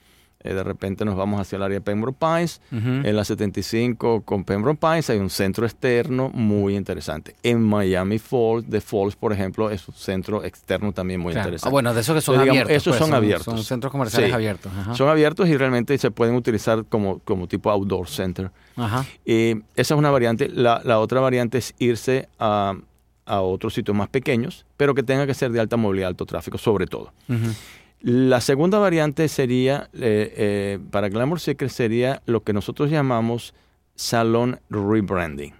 eh, 0.40 0.54
de 0.54 0.62
repente 0.62 1.04
nos 1.04 1.16
vamos 1.16 1.40
hacia 1.40 1.56
el 1.56 1.62
área 1.64 1.78
de 1.78 1.80
Pembroke 1.80 2.18
Pines. 2.18 2.60
En 2.70 3.16
la 3.16 3.24
75 3.24 4.22
con 4.22 4.44
Pembroke 4.44 4.78
Pines 4.78 5.10
hay 5.10 5.18
un 5.18 5.30
centro 5.30 5.66
externo 5.66 6.30
muy 6.32 6.76
interesante. 6.76 7.34
En 7.42 7.60
Miami 7.60 8.18
Falls, 8.18 8.68
de 8.70 8.80
Falls, 8.80 9.16
por 9.16 9.32
ejemplo, 9.32 9.68
es 9.70 9.88
un 9.88 9.94
centro 9.94 10.44
externo 10.44 10.92
también 10.92 11.20
muy 11.20 11.32
interesante. 11.32 11.68
Ah, 11.68 11.70
bueno, 11.70 11.92
de 11.92 12.00
esos 12.00 12.14
que 12.14 12.20
son 12.20 12.38
abiertos. 12.38 12.70
esos 12.70 12.96
pues, 12.96 12.98
son, 12.98 13.14
abiertos. 13.14 13.44
Son 13.44 13.64
centros 13.64 13.90
comerciales 13.90 14.32
abiertos. 14.32 14.72
Son 14.94 15.08
abiertos 15.08 15.48
y 15.48 15.56
realmente 15.56 15.98
se 15.98 16.10
pueden 16.10 16.36
utilizar 16.36 16.84
como, 16.84 17.18
como 17.20 17.48
tipo 17.48 17.70
outdoor 17.70 18.08
center. 18.08 18.50
esa 19.26 19.60
es 19.74 19.90
una 19.90 20.10
variante. 20.10 20.48
La, 20.48 20.80
la 20.84 21.00
otra 21.00 21.20
variante 21.20 21.58
es 21.58 21.74
irse 21.78 22.28
a, 22.38 22.74
a 23.28 23.42
otros 23.42 23.74
sitios 23.74 23.96
más 23.96 24.08
pequeños, 24.08 24.64
pero 24.76 24.94
que 24.94 25.02
tenga 25.02 25.26
que 25.26 25.34
ser 25.34 25.52
de 25.52 25.60
alta 25.60 25.76
movilidad, 25.76 26.08
alto 26.08 26.26
tráfico, 26.26 26.58
sobre 26.58 26.86
todo. 26.86 27.12
La 28.00 28.40
segunda 28.40 28.78
variante 28.78 29.26
sería, 29.28 29.90
eh, 29.92 30.32
eh, 30.36 30.78
para 30.90 31.08
Glamour 31.08 31.40
Secret, 31.40 31.70
sería 31.70 32.22
lo 32.26 32.44
que 32.44 32.52
nosotros 32.52 32.90
llamamos 32.90 33.54
salón 33.96 34.60
rebranding. 34.70 35.54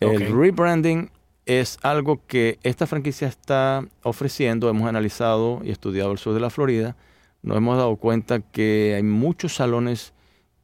El 0.00 0.36
rebranding 0.36 1.10
es 1.46 1.78
algo 1.82 2.20
que 2.26 2.58
esta 2.62 2.86
franquicia 2.86 3.28
está 3.28 3.86
ofreciendo. 4.02 4.68
Hemos 4.68 4.88
analizado 4.88 5.60
y 5.64 5.70
estudiado 5.70 6.12
el 6.12 6.18
sur 6.18 6.34
de 6.34 6.40
la 6.40 6.50
Florida. 6.50 6.96
Nos 7.42 7.56
hemos 7.56 7.78
dado 7.78 7.96
cuenta 7.96 8.40
que 8.40 8.94
hay 8.96 9.02
muchos 9.02 9.54
salones 9.54 10.12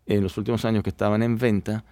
en 0.08 0.22
los 0.22 0.36
últimos 0.38 0.64
años 0.64 0.82
que 0.82 0.90
estaban 0.90 1.22
en 1.22 1.36
venta 1.36 1.84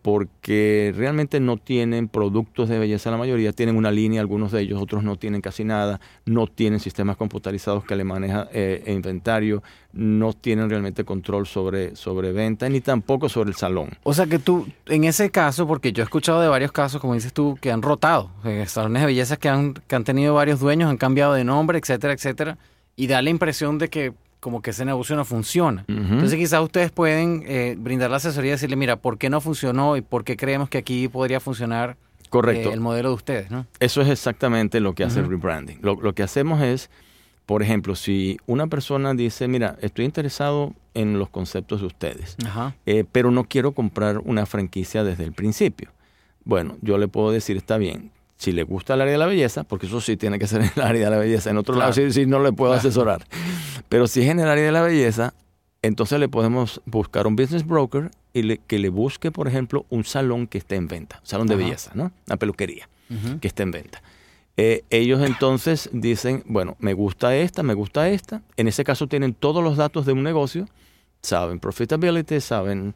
porque 0.00 0.94
realmente 0.96 1.38
no 1.38 1.58
tienen 1.58 2.08
productos 2.08 2.70
de 2.70 2.78
belleza 2.78 3.10
la 3.10 3.18
mayoría, 3.18 3.52
tienen 3.52 3.76
una 3.76 3.90
línea 3.90 4.22
algunos 4.22 4.50
de 4.50 4.62
ellos, 4.62 4.80
otros 4.80 5.04
no 5.04 5.16
tienen 5.16 5.42
casi 5.42 5.62
nada, 5.62 6.00
no 6.24 6.46
tienen 6.46 6.80
sistemas 6.80 7.18
computarizados 7.18 7.84
que 7.84 7.94
le 7.94 8.02
maneja 8.02 8.48
eh, 8.54 8.82
inventario, 8.86 9.62
no 9.92 10.32
tienen 10.32 10.70
realmente 10.70 11.04
control 11.04 11.46
sobre, 11.46 11.94
sobre 11.96 12.32
venta 12.32 12.66
ni 12.70 12.80
tampoco 12.80 13.28
sobre 13.28 13.50
el 13.50 13.56
salón. 13.56 13.90
O 14.04 14.14
sea 14.14 14.24
que 14.24 14.38
tú, 14.38 14.66
en 14.86 15.04
ese 15.04 15.30
caso, 15.30 15.66
porque 15.66 15.92
yo 15.92 16.02
he 16.02 16.04
escuchado 16.04 16.40
de 16.40 16.48
varios 16.48 16.72
casos, 16.72 16.98
como 16.98 17.12
dices 17.12 17.34
tú, 17.34 17.58
que 17.60 17.70
han 17.70 17.82
rotado, 17.82 18.30
eh, 18.44 18.64
salones 18.66 19.02
de 19.02 19.06
belleza 19.06 19.36
que 19.36 19.50
han, 19.50 19.74
que 19.74 19.94
han 19.94 20.04
tenido 20.04 20.32
varios 20.32 20.60
dueños, 20.60 20.88
han 20.88 20.96
cambiado 20.96 21.34
de 21.34 21.44
nombre, 21.44 21.78
etcétera, 21.78 22.14
etcétera, 22.14 22.56
y 22.96 23.06
da 23.06 23.20
la 23.20 23.28
impresión 23.28 23.76
de 23.76 23.88
que 23.88 24.14
como 24.42 24.60
que 24.60 24.70
ese 24.70 24.84
negocio 24.84 25.14
no 25.14 25.24
funciona. 25.24 25.84
Entonces 25.86 26.36
quizás 26.36 26.60
ustedes 26.60 26.90
pueden 26.90 27.44
eh, 27.46 27.76
brindar 27.78 28.10
la 28.10 28.16
asesoría 28.16 28.48
y 28.48 28.52
decirle, 28.54 28.74
mira, 28.74 28.96
¿por 28.96 29.16
qué 29.16 29.30
no 29.30 29.40
funcionó 29.40 29.96
y 29.96 30.00
por 30.00 30.24
qué 30.24 30.36
creemos 30.36 30.68
que 30.68 30.78
aquí 30.78 31.06
podría 31.06 31.38
funcionar 31.38 31.96
Correcto. 32.28 32.70
eh, 32.70 32.72
el 32.72 32.80
modelo 32.80 33.10
de 33.10 33.14
ustedes? 33.14 33.52
¿no? 33.52 33.66
Eso 33.78 34.02
es 34.02 34.08
exactamente 34.08 34.80
lo 34.80 34.96
que 34.96 35.04
hace 35.04 35.20
el 35.20 35.28
rebranding. 35.28 35.78
Lo, 35.80 35.94
lo 35.94 36.12
que 36.12 36.24
hacemos 36.24 36.60
es, 36.60 36.90
por 37.46 37.62
ejemplo, 37.62 37.94
si 37.94 38.36
una 38.46 38.66
persona 38.66 39.14
dice, 39.14 39.46
mira, 39.46 39.76
estoy 39.80 40.06
interesado 40.06 40.74
en 40.94 41.20
los 41.20 41.28
conceptos 41.28 41.80
de 41.80 41.86
ustedes, 41.86 42.36
eh, 42.84 43.04
pero 43.12 43.30
no 43.30 43.44
quiero 43.44 43.70
comprar 43.70 44.18
una 44.18 44.44
franquicia 44.44 45.04
desde 45.04 45.22
el 45.22 45.34
principio. 45.34 45.90
Bueno, 46.44 46.78
yo 46.80 46.98
le 46.98 47.06
puedo 47.06 47.30
decir, 47.30 47.56
está 47.56 47.78
bien, 47.78 48.10
si 48.42 48.50
le 48.52 48.64
gusta 48.64 48.94
el 48.94 49.00
área 49.02 49.12
de 49.12 49.18
la 49.18 49.26
belleza, 49.26 49.62
porque 49.62 49.86
eso 49.86 50.00
sí 50.00 50.16
tiene 50.16 50.38
que 50.38 50.46
ser 50.48 50.62
en 50.62 50.70
el 50.76 50.82
área 50.82 51.04
de 51.04 51.10
la 51.10 51.18
belleza, 51.18 51.50
en 51.50 51.58
otro 51.58 51.76
lado 51.76 51.92
sí, 51.92 52.10
sí 52.12 52.26
no 52.26 52.40
le 52.40 52.52
puedo 52.52 52.72
Claro. 52.72 52.80
asesorar. 52.88 53.24
Pero 53.88 54.06
si 54.08 54.22
es 54.22 54.28
en 54.28 54.40
el 54.40 54.48
área 54.48 54.64
de 54.64 54.72
la 54.72 54.82
belleza, 54.82 55.34
entonces 55.82 56.18
le 56.18 56.28
podemos 56.28 56.80
buscar 56.84 57.26
un 57.26 57.36
business 57.36 57.64
broker 57.66 58.10
y 58.32 58.42
le- 58.42 58.58
que 58.58 58.78
le 58.78 58.88
busque, 58.88 59.30
por 59.30 59.46
ejemplo, 59.46 59.86
un 59.90 60.04
salón 60.04 60.46
que 60.48 60.58
esté 60.58 60.74
en 60.76 60.88
venta, 60.88 61.18
un 61.20 61.26
salón 61.26 61.46
de 61.46 61.54
Ajá. 61.54 61.62
belleza, 61.64 61.90
¿no? 61.94 62.10
Una 62.26 62.36
peluquería 62.36 62.88
que 63.40 63.46
esté 63.48 63.62
en 63.62 63.70
venta. 63.70 64.02
Eh, 64.56 64.84
ellos 64.90 65.22
entonces 65.22 65.88
dicen, 65.92 66.42
bueno, 66.46 66.76
me 66.78 66.94
gusta 66.94 67.36
esta, 67.36 67.62
me 67.62 67.74
gusta 67.74 68.08
esta. 68.08 68.42
En 68.56 68.68
ese 68.68 68.84
caso 68.84 69.06
tienen 69.06 69.34
todos 69.34 69.62
los 69.62 69.76
datos 69.76 70.04
de 70.06 70.12
un 70.12 70.22
negocio, 70.22 70.66
saben 71.22 71.58
profitability, 71.60 72.40
saben, 72.40 72.94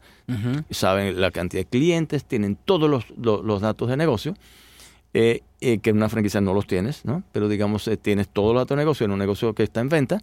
saben 0.71 1.19
la 1.21 1.31
cantidad 1.31 1.61
de 1.63 1.69
clientes, 1.69 2.25
tienen 2.25 2.55
todos 2.57 2.89
los, 2.89 3.05
lo- 3.17 3.41
los 3.43 3.61
datos 3.61 3.89
de 3.89 3.97
negocio, 3.97 4.33
eh, 5.13 5.41
eh, 5.61 5.79
que 5.79 5.89
en 5.89 5.97
una 5.97 6.09
franquicia 6.09 6.41
no 6.41 6.53
los 6.53 6.67
tienes, 6.67 7.05
¿no? 7.05 7.23
Pero 7.31 7.47
digamos, 7.47 7.87
eh, 7.87 7.97
tienes 7.97 8.29
los 8.35 8.53
datos 8.53 8.69
de 8.69 8.75
negocio 8.75 9.05
en 9.05 9.11
un 9.11 9.19
negocio 9.19 9.53
que 9.53 9.63
está 9.63 9.81
en 9.81 9.89
venta 9.89 10.19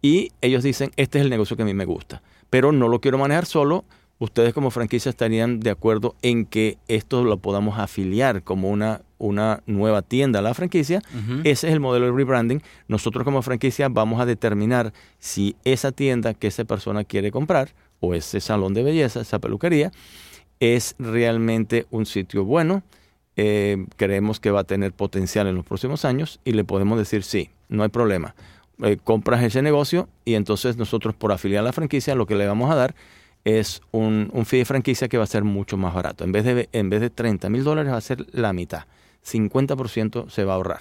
y 0.00 0.32
ellos 0.40 0.62
dicen, 0.62 0.90
este 0.96 1.18
es 1.18 1.24
el 1.24 1.30
negocio 1.30 1.56
que 1.56 1.62
a 1.62 1.66
mí 1.66 1.74
me 1.74 1.84
gusta, 1.84 2.22
pero 2.48 2.72
no 2.72 2.88
lo 2.88 3.00
quiero 3.00 3.18
manejar 3.18 3.46
solo. 3.46 3.84
Ustedes 4.18 4.52
como 4.52 4.70
franquicia 4.70 5.08
estarían 5.08 5.60
de 5.60 5.70
acuerdo 5.70 6.14
en 6.20 6.44
que 6.44 6.76
esto 6.88 7.24
lo 7.24 7.38
podamos 7.38 7.78
afiliar 7.78 8.42
como 8.42 8.68
una, 8.68 9.00
una 9.16 9.62
nueva 9.64 10.02
tienda 10.02 10.40
a 10.40 10.42
la 10.42 10.52
franquicia. 10.52 11.00
Ese 11.42 11.68
es 11.68 11.72
el 11.72 11.80
modelo 11.80 12.04
de 12.04 12.12
rebranding. 12.12 12.62
Nosotros 12.86 13.24
como 13.24 13.40
franquicia 13.40 13.88
vamos 13.88 14.20
a 14.20 14.26
determinar 14.26 14.92
si 15.18 15.56
esa 15.64 15.90
tienda 15.90 16.34
que 16.34 16.48
esa 16.48 16.64
persona 16.64 17.04
quiere 17.04 17.30
comprar 17.30 17.70
o 18.00 18.12
ese 18.12 18.40
salón 18.40 18.74
de 18.74 18.82
belleza, 18.82 19.22
esa 19.22 19.38
peluquería, 19.38 19.90
es 20.60 20.96
realmente 20.98 21.86
un 21.90 22.04
sitio 22.04 22.44
bueno. 22.44 22.82
Eh, 23.42 23.86
creemos 23.96 24.38
que 24.38 24.50
va 24.50 24.60
a 24.60 24.64
tener 24.64 24.92
potencial 24.92 25.46
en 25.46 25.54
los 25.54 25.64
próximos 25.64 26.04
años 26.04 26.40
y 26.44 26.52
le 26.52 26.62
podemos 26.62 26.98
decir 26.98 27.22
sí, 27.22 27.48
no 27.70 27.84
hay 27.84 27.88
problema. 27.88 28.34
Eh, 28.82 28.98
compras 29.02 29.42
ese 29.42 29.62
negocio 29.62 30.10
y 30.26 30.34
entonces 30.34 30.76
nosotros 30.76 31.14
por 31.14 31.32
afiliar 31.32 31.60
a 31.60 31.64
la 31.64 31.72
franquicia 31.72 32.14
lo 32.14 32.26
que 32.26 32.34
le 32.34 32.46
vamos 32.46 32.70
a 32.70 32.74
dar 32.74 32.94
es 33.46 33.80
un, 33.92 34.28
un 34.34 34.44
fee 34.44 34.58
de 34.58 34.64
franquicia 34.66 35.08
que 35.08 35.16
va 35.16 35.24
a 35.24 35.26
ser 35.26 35.42
mucho 35.42 35.78
más 35.78 35.94
barato. 35.94 36.22
En 36.22 36.32
vez 36.32 36.44
de, 36.44 36.68
en 36.72 36.90
vez 36.90 37.00
de 37.00 37.08
30 37.08 37.48
mil 37.48 37.64
dólares 37.64 37.90
va 37.90 37.96
a 37.96 38.02
ser 38.02 38.26
la 38.32 38.52
mitad. 38.52 38.84
50% 39.24 40.28
se 40.28 40.44
va 40.44 40.52
a 40.52 40.56
ahorrar. 40.56 40.80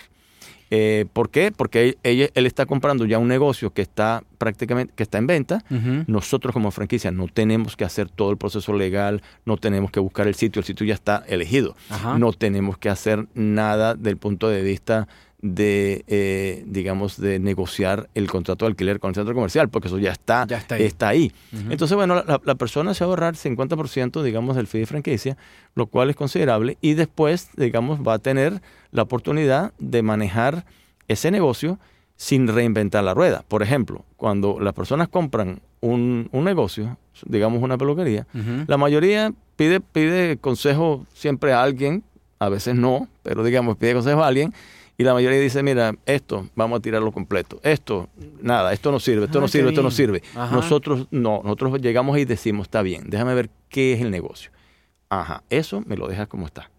Eh, 0.71 1.05
¿Por 1.13 1.29
qué? 1.29 1.51
Porque 1.51 1.83
él, 1.83 1.97
ella- 2.03 2.29
él 2.35 2.45
está 2.45 2.65
comprando 2.65 3.05
ya 3.05 3.17
un 3.17 3.27
negocio 3.27 3.71
que 3.71 3.81
está 3.81 4.23
prácticamente 4.38 4.93
que 4.95 5.03
está 5.03 5.17
en 5.17 5.27
venta. 5.27 5.63
Nosotros 6.07 6.53
como 6.53 6.71
franquicia 6.71 7.11
no 7.11 7.27
tenemos 7.27 7.75
que 7.75 7.85
hacer 7.85 8.09
todo 8.09 8.31
el 8.31 8.38
proceso 8.38 8.73
legal, 8.73 9.21
no 9.45 9.57
tenemos 9.57 9.91
que 9.91 9.99
buscar 9.99 10.27
el 10.27 10.35
sitio, 10.35 10.59
el 10.59 10.65
sitio 10.65 10.85
ya 10.85 10.93
está 10.93 11.23
elegido. 11.27 11.75
Ajá. 11.89 12.17
No 12.19 12.33
tenemos 12.33 12.77
que 12.77 12.89
hacer 12.89 13.27
nada 13.33 13.95
del 13.95 14.17
punto 14.17 14.47
de 14.49 14.61
vista 14.61 15.07
de, 15.41 16.03
eh, 16.07 16.63
digamos, 16.67 17.17
de 17.19 17.39
negociar 17.39 18.09
el 18.13 18.27
contrato 18.29 18.65
de 18.65 18.71
alquiler 18.71 18.99
con 18.99 19.09
el 19.09 19.15
centro 19.15 19.33
comercial, 19.33 19.69
porque 19.69 19.88
eso 19.88 19.97
ya 19.97 20.11
está, 20.11 20.45
Ya 20.45 20.57
está 20.57 20.75
ahí. 20.75 20.83
está 20.83 21.07
ahí. 21.07 21.31
Entonces, 21.69 21.95
bueno, 21.95 22.15
la, 22.27 22.41
la 22.43 22.55
persona 22.55 22.93
se 22.93 23.05
va 23.05 23.07
a 23.07 23.11
ahorrar 23.11 23.35
50%, 23.35 24.21
digamos, 24.21 24.57
del 24.57 24.67
fee 24.67 24.79
de 24.81 24.85
franquicia, 24.85 25.38
lo 25.75 25.88
cual 25.88 26.09
es 26.09 26.17
considerable, 26.17 26.77
y 26.81 26.93
después, 26.93 27.51
digamos, 27.55 28.01
va 28.05 28.15
a 28.15 28.19
tener 28.19 28.61
la 28.91 29.03
oportunidad 29.03 29.74
de 29.79 30.01
manejar 30.01 30.65
ese 31.08 31.31
negocio 31.31 31.79
sin 32.15 32.48
reinventar 32.48 33.03
la 33.03 33.13
rueda. 33.13 33.43
Por 33.48 33.63
ejemplo, 33.63 34.03
cuando 34.17 34.60
las 34.60 34.74
personas 34.74 35.08
compran 35.08 35.62
un, 35.81 36.29
un 36.31 36.43
negocio, 36.43 36.98
digamos 37.25 37.63
una 37.63 37.77
peluquería, 37.77 38.27
la 38.67 38.77
mayoría 38.77 39.34
pide, 39.55 39.79
pide 39.79 40.38
consejo 40.38 41.05
siempre 41.13 41.53
a 41.53 41.63
alguien, 41.63 42.03
a 42.39 42.50
veces 42.50 42.75
no, 42.75 43.08
pero 43.24 43.43
digamos, 43.43 43.77
pide 43.77 43.93
consejo 43.93 44.24
a 44.24 44.27
alguien, 44.27 44.53
y 44.98 45.03
la 45.03 45.13
mayoría 45.13 45.39
dice, 45.39 45.63
mira, 45.63 45.93
esto 46.05 46.50
vamos 46.55 46.79
a 46.79 46.81
tirarlo 46.81 47.13
completo, 47.13 47.62
esto, 47.63 48.10
nada, 48.41 48.74
esto 48.74 48.91
no 48.91 49.00
sirve, 49.00 49.25
esto 49.25 49.38
Ah, 49.38 49.41
no 49.41 49.48
sirve, 49.48 49.69
esto 49.69 49.81
no 49.81 49.91
sirve. 49.91 50.22
Ajá. 50.36 50.53
Nosotros 50.53 51.08
no, 51.12 51.39
nosotros 51.41 51.79
llegamos 51.79 52.17
y 52.17 52.25
decimos, 52.25 52.65
está 52.67 52.81
bien, 52.81 53.10
déjame 53.10 53.34
ver 53.34 53.50
qué 53.69 53.93
es 53.93 54.01
el 54.01 54.12
negocio. 54.12 54.51
Ajá, 55.08 55.43
eso 55.50 55.81
me 55.86 55.96
lo 55.96 56.08
dejas 56.10 56.27
como 56.27 56.46
está. 56.46 56.69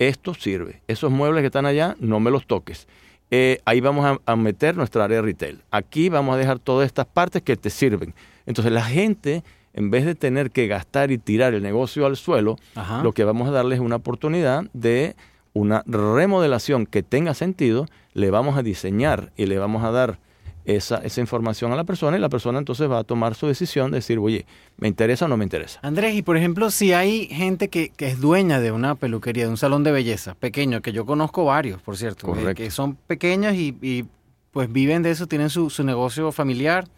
Esto 0.00 0.34
sirve. 0.34 0.80
Esos 0.88 1.12
muebles 1.12 1.42
que 1.42 1.46
están 1.46 1.66
allá, 1.66 1.94
no 2.00 2.20
me 2.20 2.30
los 2.30 2.46
toques. 2.46 2.88
Eh, 3.30 3.60
ahí 3.66 3.80
vamos 3.80 4.04
a, 4.06 4.18
a 4.32 4.34
meter 4.34 4.76
nuestra 4.76 5.04
área 5.04 5.18
de 5.18 5.22
retail. 5.22 5.62
Aquí 5.70 6.08
vamos 6.08 6.34
a 6.34 6.38
dejar 6.38 6.58
todas 6.58 6.86
estas 6.86 7.06
partes 7.06 7.42
que 7.42 7.56
te 7.56 7.70
sirven. 7.70 8.14
Entonces 8.46 8.72
la 8.72 8.82
gente, 8.82 9.44
en 9.74 9.90
vez 9.90 10.06
de 10.06 10.14
tener 10.14 10.50
que 10.50 10.66
gastar 10.66 11.10
y 11.12 11.18
tirar 11.18 11.54
el 11.54 11.62
negocio 11.62 12.06
al 12.06 12.16
suelo, 12.16 12.56
Ajá. 12.74 13.02
lo 13.02 13.12
que 13.12 13.24
vamos 13.24 13.46
a 13.46 13.52
darles 13.52 13.78
es 13.78 13.84
una 13.84 13.96
oportunidad 13.96 14.64
de 14.72 15.14
una 15.52 15.82
remodelación 15.86 16.86
que 16.86 17.02
tenga 17.02 17.34
sentido, 17.34 17.86
le 18.14 18.30
vamos 18.30 18.56
a 18.56 18.62
diseñar 18.62 19.32
y 19.36 19.46
le 19.46 19.58
vamos 19.58 19.84
a 19.84 19.90
dar 19.90 20.18
esa, 20.64 20.98
esa 20.98 21.20
información 21.20 21.72
a 21.72 21.76
la 21.76 21.84
persona 21.84 22.16
y 22.16 22.20
la 22.20 22.28
persona 22.28 22.58
entonces 22.58 22.90
va 22.90 22.98
a 22.98 23.04
tomar 23.04 23.34
su 23.34 23.46
decisión 23.46 23.90
de 23.90 23.96
decir, 23.98 24.18
oye, 24.18 24.46
¿me 24.76 24.88
interesa 24.88 25.24
o 25.24 25.28
no 25.28 25.36
me 25.36 25.44
interesa? 25.44 25.80
Andrés, 25.82 26.14
y 26.14 26.22
por 26.22 26.36
ejemplo, 26.36 26.70
si 26.70 26.92
hay 26.92 27.26
gente 27.26 27.68
que, 27.68 27.88
que 27.90 28.08
es 28.08 28.20
dueña 28.20 28.60
de 28.60 28.70
una 28.72 28.94
peluquería, 28.94 29.44
de 29.44 29.50
un 29.50 29.56
salón 29.56 29.84
de 29.84 29.92
belleza 29.92 30.34
pequeño, 30.34 30.80
que 30.82 30.92
yo 30.92 31.06
conozco 31.06 31.44
varios, 31.44 31.80
por 31.82 31.96
cierto, 31.96 32.26
que- 32.26 32.40
Correcto. 32.40 32.62
que 32.62 32.70
son 32.70 32.94
pequeños 32.96 33.54
y, 33.54 33.76
y, 33.82 34.04
pues 34.52 34.70
viven 34.72 35.02
de 35.02 35.10
eso, 35.12 35.26
tienen 35.26 35.48
su, 35.50 35.70
su 35.70 35.84
negocio 35.84 36.32
familiar, 36.32 36.88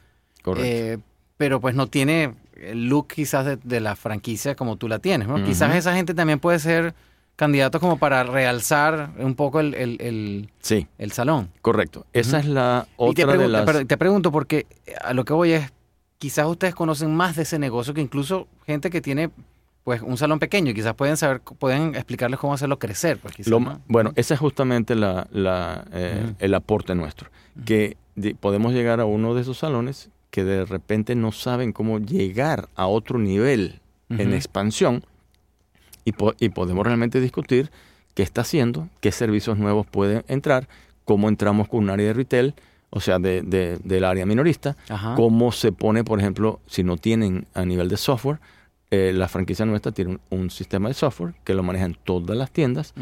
Correcto. 0.43 0.67
eh, 0.67 0.99
pero 1.37 1.61
pues 1.61 1.75
no 1.75 1.87
tiene 1.87 2.35
el 2.57 2.89
look 2.89 3.09
quizás 3.09 3.45
de, 3.45 3.57
de 3.57 3.81
la 3.81 3.97
franquicia 3.97 4.55
como 4.55 4.77
tú 4.77 4.89
la 4.89 4.99
tienes. 5.01 5.29
Quizás 5.45 5.75
esa 5.75 5.95
gente 5.95 6.15
también 6.15 6.39
puede 6.39 6.59
ser 6.61 6.95
candidato 7.43 7.81
como 7.81 7.99
para 7.99 8.23
realzar 8.23 9.11
un 9.19 9.35
poco 9.35 9.59
el, 9.59 9.75
el- 9.75 9.97
el- 10.01 10.51
sí, 10.61 10.87
el 10.99 11.11
salón. 11.11 11.49
correcto. 11.61 12.07
Esa 12.13 12.39
es 12.39 12.47
la 12.47 12.87
Y 13.01 13.15
te, 13.15 13.25
otra 13.25 13.37
de 13.37 13.49
las... 13.49 13.87
te 13.89 13.97
pregunto 13.97 14.31
porque 14.31 14.67
a 15.03 15.13
lo 15.13 15.25
que 15.25 15.33
voy 15.33 15.51
es, 15.53 15.73
quizás 16.19 16.47
ustedes 16.47 16.73
conocen 16.77 17.13
más 17.17 17.35
de 17.35 17.43
ese 17.43 17.59
negocio 17.59 17.95
que 17.95 18.01
incluso 18.01 18.47
gente 18.65 18.91
que 18.91 19.01
tiene 19.01 19.31
pues 19.83 20.03
un 20.03 20.17
salón 20.17 20.39
pequeño 20.39 20.71
y 20.71 20.75
quizás 20.75 20.95
pueden 20.95 21.17
saber, 21.17 21.41
pueden 21.41 21.97
explicarles 21.97 22.39
cómo 22.39 22.55
hacerlo 22.55 22.79
crecer. 22.79 23.19
Pues, 23.19 23.35
quizás, 23.35 23.51
Lo- 23.51 23.59
¿no? 23.59 23.81
Bueno, 23.89 24.13
ese 24.15 24.35
es 24.35 24.39
justamente 24.41 24.95
la, 24.95 25.27
la, 25.33 25.85
eh, 25.93 26.33
el 26.39 26.55
aporte 26.55 26.95
nuestro, 26.95 27.29
que 27.65 27.97
podemos 28.39 28.73
llegar 28.73 29.01
a 29.01 29.05
uno 29.05 29.35
de 29.35 29.41
esos 29.41 29.59
salones 29.59 30.11
que 30.31 30.45
de 30.45 30.65
repente 30.65 31.17
no 31.17 31.33
saben 31.33 31.73
cómo 31.73 31.99
llegar 31.99 32.69
a 32.77 32.87
otro 32.87 33.19
nivel 33.19 33.81
en 34.11 34.33
expansión 34.33 35.05
y, 36.05 36.13
po- 36.13 36.35
y 36.39 36.49
podemos 36.51 36.87
realmente 36.87 37.21
discutir 37.21 37.71
qué 38.15 38.23
está 38.23 38.43
haciendo, 38.43 38.89
qué 39.01 39.13
servicios 39.13 39.59
nuevos 39.59 39.87
pueden 39.87 40.25
entrar, 40.29 40.69
cómo 41.05 41.29
entramos 41.29 41.69
con 41.69 41.85
un 41.85 41.91
área 41.91 42.07
de 42.09 42.13
retail, 42.13 42.55
o 42.91 43.01
sea, 43.01 43.19
de, 43.19 43.43
de- 43.43 43.79
del 43.83 44.05
área 44.05 44.27
minorista, 44.27 44.77
Ajá. 44.89 45.15
cómo 45.15 45.51
se 45.53 45.73
pone, 45.73 46.05
por 46.05 46.19
ejemplo, 46.21 46.61
si 46.67 46.85
no 46.85 46.97
tienen 46.97 47.47
a 47.55 47.65
nivel 47.65 47.89
de 47.89 47.97
software, 47.97 48.39
eh, 48.91 49.13
la 49.15 49.27
franquicia 49.29 49.65
nuestra 49.65 49.91
tiene 49.93 50.19
un, 50.31 50.39
un 50.41 50.51
sistema 50.51 50.89
de 50.89 50.95
software 50.95 51.33
que 51.45 51.55
lo 51.55 51.63
manejan 51.63 51.97
todas 52.05 52.37
las 52.37 52.51
tiendas 52.51 52.93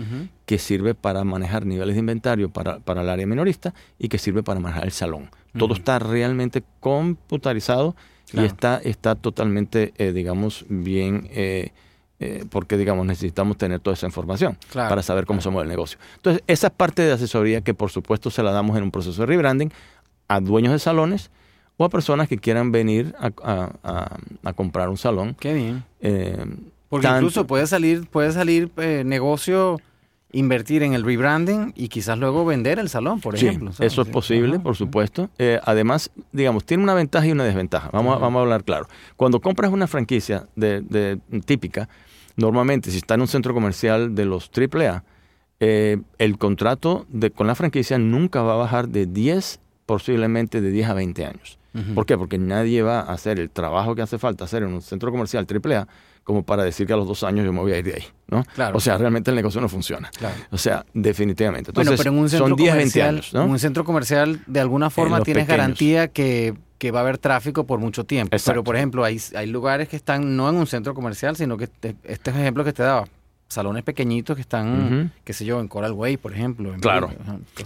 que 0.46 0.58
sirve 0.58 0.94
para 0.94 1.24
manejar 1.24 1.66
niveles 1.66 1.96
de 1.96 2.00
inventario 2.00 2.48
para, 2.48 2.78
para 2.78 3.02
el 3.02 3.08
área 3.08 3.26
minorista 3.26 3.74
y 3.98 4.06
que 4.08 4.18
sirve 4.18 4.44
para 4.44 4.60
manejar 4.60 4.84
el 4.84 4.92
salón. 4.92 5.30
Todo 5.58 5.74
está 5.74 5.98
realmente 5.98 6.62
computarizado 6.78 7.96
Claro. 8.30 8.44
y 8.44 8.46
está, 8.46 8.76
está 8.84 9.16
totalmente, 9.16 9.92
eh, 9.98 10.12
digamos, 10.12 10.64
bien, 10.68 11.26
eh, 11.32 11.72
eh, 12.20 12.44
porque, 12.50 12.76
digamos, 12.76 13.06
necesitamos 13.06 13.56
tener 13.56 13.80
toda 13.80 13.94
esa 13.94 14.06
información 14.06 14.58
Claro, 14.70 14.90
para 14.90 15.02
saber 15.02 15.24
cómo 15.24 15.38
claro. 15.38 15.50
se 15.50 15.52
mueve 15.52 15.64
el 15.64 15.70
negocio. 15.70 15.98
Entonces, 16.16 16.42
esa 16.46 16.66
es 16.66 16.72
parte 16.74 17.00
de 17.00 17.12
asesoría 17.12 17.62
que, 17.62 17.72
por 17.72 17.90
supuesto, 17.90 18.30
se 18.30 18.42
la 18.42 18.52
damos 18.52 18.76
en 18.76 18.82
un 18.82 18.90
proceso 18.90 19.22
de 19.22 19.26
rebranding 19.26 19.72
a 20.28 20.40
dueños 20.40 20.72
de 20.72 20.78
salones 20.78 21.30
o 21.78 21.84
a 21.84 21.88
personas 21.88 22.28
que 22.28 22.36
quieran 22.36 22.72
venir 22.72 23.14
a, 23.18 24.52
comprar 24.54 24.90
un 24.90 24.98
salón. 24.98 25.34
Qué 25.40 25.54
bien. 25.54 25.82
Eh, 26.00 26.44
Porque 26.90 27.08
incluso 27.08 27.46
puede 27.46 27.66
salir, 27.66 28.06
puede 28.06 28.32
salir 28.32 28.70
eh, 28.76 29.02
negocio 29.06 29.80
invertir 30.32 30.82
en 30.82 30.94
el 30.94 31.04
rebranding 31.04 31.72
y 31.76 31.88
quizás 31.88 32.18
luego 32.18 32.44
vender 32.44 32.78
el 32.78 32.88
salón, 32.88 33.20
por 33.20 33.34
ejemplo. 33.34 33.70
Eso 33.78 34.02
es 34.02 34.08
posible, 34.08 34.58
por 34.60 34.76
supuesto. 34.76 35.30
Eh, 35.38 35.60
además, 35.64 36.10
digamos, 36.32 36.64
tiene 36.64 36.82
una 36.82 36.94
ventaja 36.94 37.26
y 37.26 37.32
una 37.32 37.44
desventaja. 37.44 37.90
Vamos, 37.92 38.16
a, 38.16 38.18
vamos 38.18 38.40
a 38.40 38.42
hablar 38.42 38.64
claro. 38.64 38.86
Cuando 39.16 39.40
compras 39.40 39.72
una 39.72 39.86
franquicia 39.86 40.46
de, 40.56 41.18
típica, 41.44 41.88
normalmente 42.36 42.90
si 42.90 42.98
está 42.98 43.14
en 43.14 43.22
un 43.22 43.28
centro 43.28 43.54
comercial 43.54 44.14
de 44.14 44.24
los 44.24 44.50
AAA, 44.50 45.04
eh, 45.60 45.98
el 46.18 46.38
contrato 46.38 47.06
de, 47.08 47.30
con 47.30 47.46
la 47.46 47.54
franquicia 47.54 47.98
nunca 47.98 48.42
va 48.42 48.54
a 48.54 48.56
bajar 48.56 48.88
de 48.88 49.06
10, 49.06 49.60
posiblemente 49.86 50.60
de 50.60 50.70
10 50.70 50.88
a 50.88 50.94
20 50.94 51.26
años. 51.26 51.58
¿Por 51.94 52.04
qué? 52.04 52.18
Porque 52.18 52.36
nadie 52.36 52.82
va 52.82 52.98
a 52.98 53.12
hacer 53.12 53.38
el 53.38 53.48
trabajo 53.48 53.94
que 53.94 54.02
hace 54.02 54.18
falta 54.18 54.42
hacer 54.42 54.64
en 54.64 54.72
un 54.72 54.82
centro 54.82 55.12
comercial 55.12 55.46
AAA 55.48 55.86
como 56.24 56.42
para 56.42 56.62
decir 56.64 56.86
que 56.86 56.92
a 56.92 56.96
los 56.96 57.06
dos 57.06 57.24
años 57.24 57.44
yo 57.44 57.52
me 57.52 57.60
voy 57.60 57.72
a 57.72 57.78
ir 57.78 57.84
de 57.84 57.94
ahí, 57.94 58.04
¿no? 58.28 58.44
Claro, 58.54 58.76
o 58.76 58.80
sea, 58.80 58.96
realmente 58.98 59.30
el 59.30 59.36
negocio 59.36 59.60
no 59.60 59.68
funciona. 59.68 60.10
O 60.50 60.58
sea, 60.58 60.84
definitivamente. 60.94 61.70
Entonces, 61.70 61.88
bueno, 61.88 61.98
pero 61.98 62.10
en 62.12 62.18
un 62.18 62.28
centro 62.28 62.48
son 62.48 62.56
10, 62.56 62.76
20 62.76 63.02
años, 63.02 63.34
¿no? 63.34 63.44
En 63.44 63.50
un 63.50 63.58
centro 63.58 63.84
comercial, 63.84 64.40
de 64.46 64.60
alguna 64.60 64.90
forma, 64.90 65.22
tienes 65.22 65.46
garantía 65.46 66.08
que, 66.08 66.54
que, 66.78 66.90
va 66.90 67.00
a 67.00 67.02
haber 67.02 67.18
tráfico 67.18 67.64
por 67.64 67.78
mucho 67.80 68.04
tiempo. 68.04 68.36
Pero, 68.44 68.64
por 68.64 68.76
ejemplo, 68.76 69.04
hay, 69.04 69.20
hay 69.34 69.46
lugares 69.46 69.88
que 69.88 69.96
están 69.96 70.36
no 70.36 70.48
en 70.48 70.56
un 70.56 70.66
centro 70.66 70.94
comercial, 70.94 71.36
sino 71.36 71.56
que 71.56 71.64
este, 72.04 72.30
ejemplo 72.30 72.64
que 72.64 72.72
te 72.72 72.82
daba, 72.82 73.06
salones 73.48 73.82
pequeñitos 73.82 74.36
que 74.36 74.42
están, 74.42 75.12
qué 75.24 75.32
sé 75.32 75.44
yo, 75.44 75.60
en 75.60 75.68
Coral 75.68 75.92
Way, 75.92 76.16
por 76.16 76.32
ejemplo. 76.32 76.74
claro, 76.80 77.10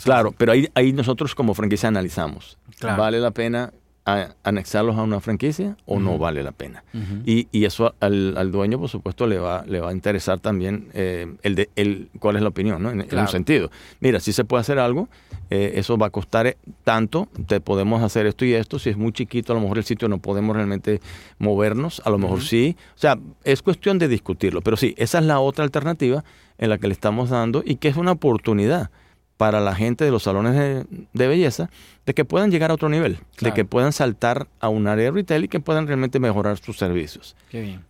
claro, 0.03 0.35
pero 0.37 0.53
ahí, 0.53 0.69
ahí 0.75 0.93
nosotros 0.93 1.35
como 1.35 1.55
franquicia 1.55 1.89
analizamos. 1.89 2.59
¿Vale 2.81 3.21
la 3.21 3.31
pena 3.31 3.73
anexarlos 4.05 4.97
a 4.97 5.03
una 5.03 5.19
franquicia 5.21 5.77
o 5.87 5.99
no 5.99 6.19
vale 6.19 6.43
la 6.43 6.53
pena. 6.53 6.85
y, 7.25 7.49
y, 7.53 7.65
eso 7.65 7.95
al, 8.01 8.53
dueño, 8.53 8.79
por 8.79 8.91
supuesto, 8.91 9.27
le 9.27 9.39
va, 9.39 9.65
le 9.67 9.81
va 9.81 9.91
a 9.91 9.93
interesar 9.93 10.41
también 10.41 10.89
eh, 10.93 11.35
el 11.43 11.55
de, 11.55 11.71
el, 11.75 12.11
cuál 12.19 12.37
es 12.37 12.43
la 12.43 12.49
opinión, 12.49 12.83
¿no? 12.83 12.91
En, 12.91 13.19
un 13.19 13.29
sentido. 13.29 13.71
Mira, 14.01 14.21
si 14.21 14.35
se 14.35 14.45
puede 14.45 14.61
hacer 14.61 14.79
algo, 14.79 15.09
eh, 15.49 15.73
eso 15.77 15.97
va 15.97 16.09
a 16.09 16.11
costar 16.11 16.47
eh, 16.47 16.59
tanto, 16.85 17.29
te 17.47 17.61
podemos 17.61 18.03
hacer 18.03 18.27
esto 18.27 18.45
y 18.45 18.53
esto. 18.53 18.79
Si 18.79 18.91
es 18.91 18.99
muy 18.99 19.13
chiquito, 19.13 19.55
a 19.55 19.57
lo 19.57 19.63
mejor 19.63 19.79
el 19.79 19.85
sitio 19.85 20.07
no 20.09 20.19
podemos 20.19 20.55
realmente 20.55 21.01
movernos, 21.39 22.03
a 22.05 22.11
lo 22.11 22.19
mejor 22.19 22.43
sí. 22.43 22.77
O 22.95 22.99
sea, 22.99 23.19
es 23.43 23.63
cuestión 23.63 23.99
de 23.99 24.09
discutirlo. 24.09 24.61
Pero 24.61 24.77
sí, 24.77 24.95
esa 24.99 25.19
es 25.19 25.25
la 25.25 25.41
otra 25.41 25.65
alternativa 25.65 26.25
en 26.59 26.69
la 26.69 26.77
que 26.77 26.89
le 26.89 26.93
estamos 26.93 27.31
dando 27.31 27.63
y 27.65 27.77
que 27.77 27.89
es 27.89 27.97
una 27.97 28.13
oportunidad 28.13 28.91
para 29.37 29.61
la 29.61 29.75
gente 29.75 30.05
de 30.05 30.11
los 30.11 30.23
salones 30.23 30.87
de, 31.13 31.29
belleza 31.29 31.69
de 32.07 32.15
que 32.15 32.25
puedan 32.25 32.51
llegar 32.51 32.71
a 32.71 32.75
otro 32.75 32.89
nivel, 32.89 33.19
de 33.41 33.53
que 33.53 33.65
puedan 33.65 33.93
saltar 33.93 34.47
a 34.61 34.69
un 34.69 34.87
área 34.87 35.07
de 35.07 35.11
retail 35.11 35.45
y 35.45 35.49
que 35.49 35.61
puedan 35.61 35.87
realmente 35.87 36.21
mejorar 36.21 36.59
sus 36.59 36.77
servicios. 36.77 37.35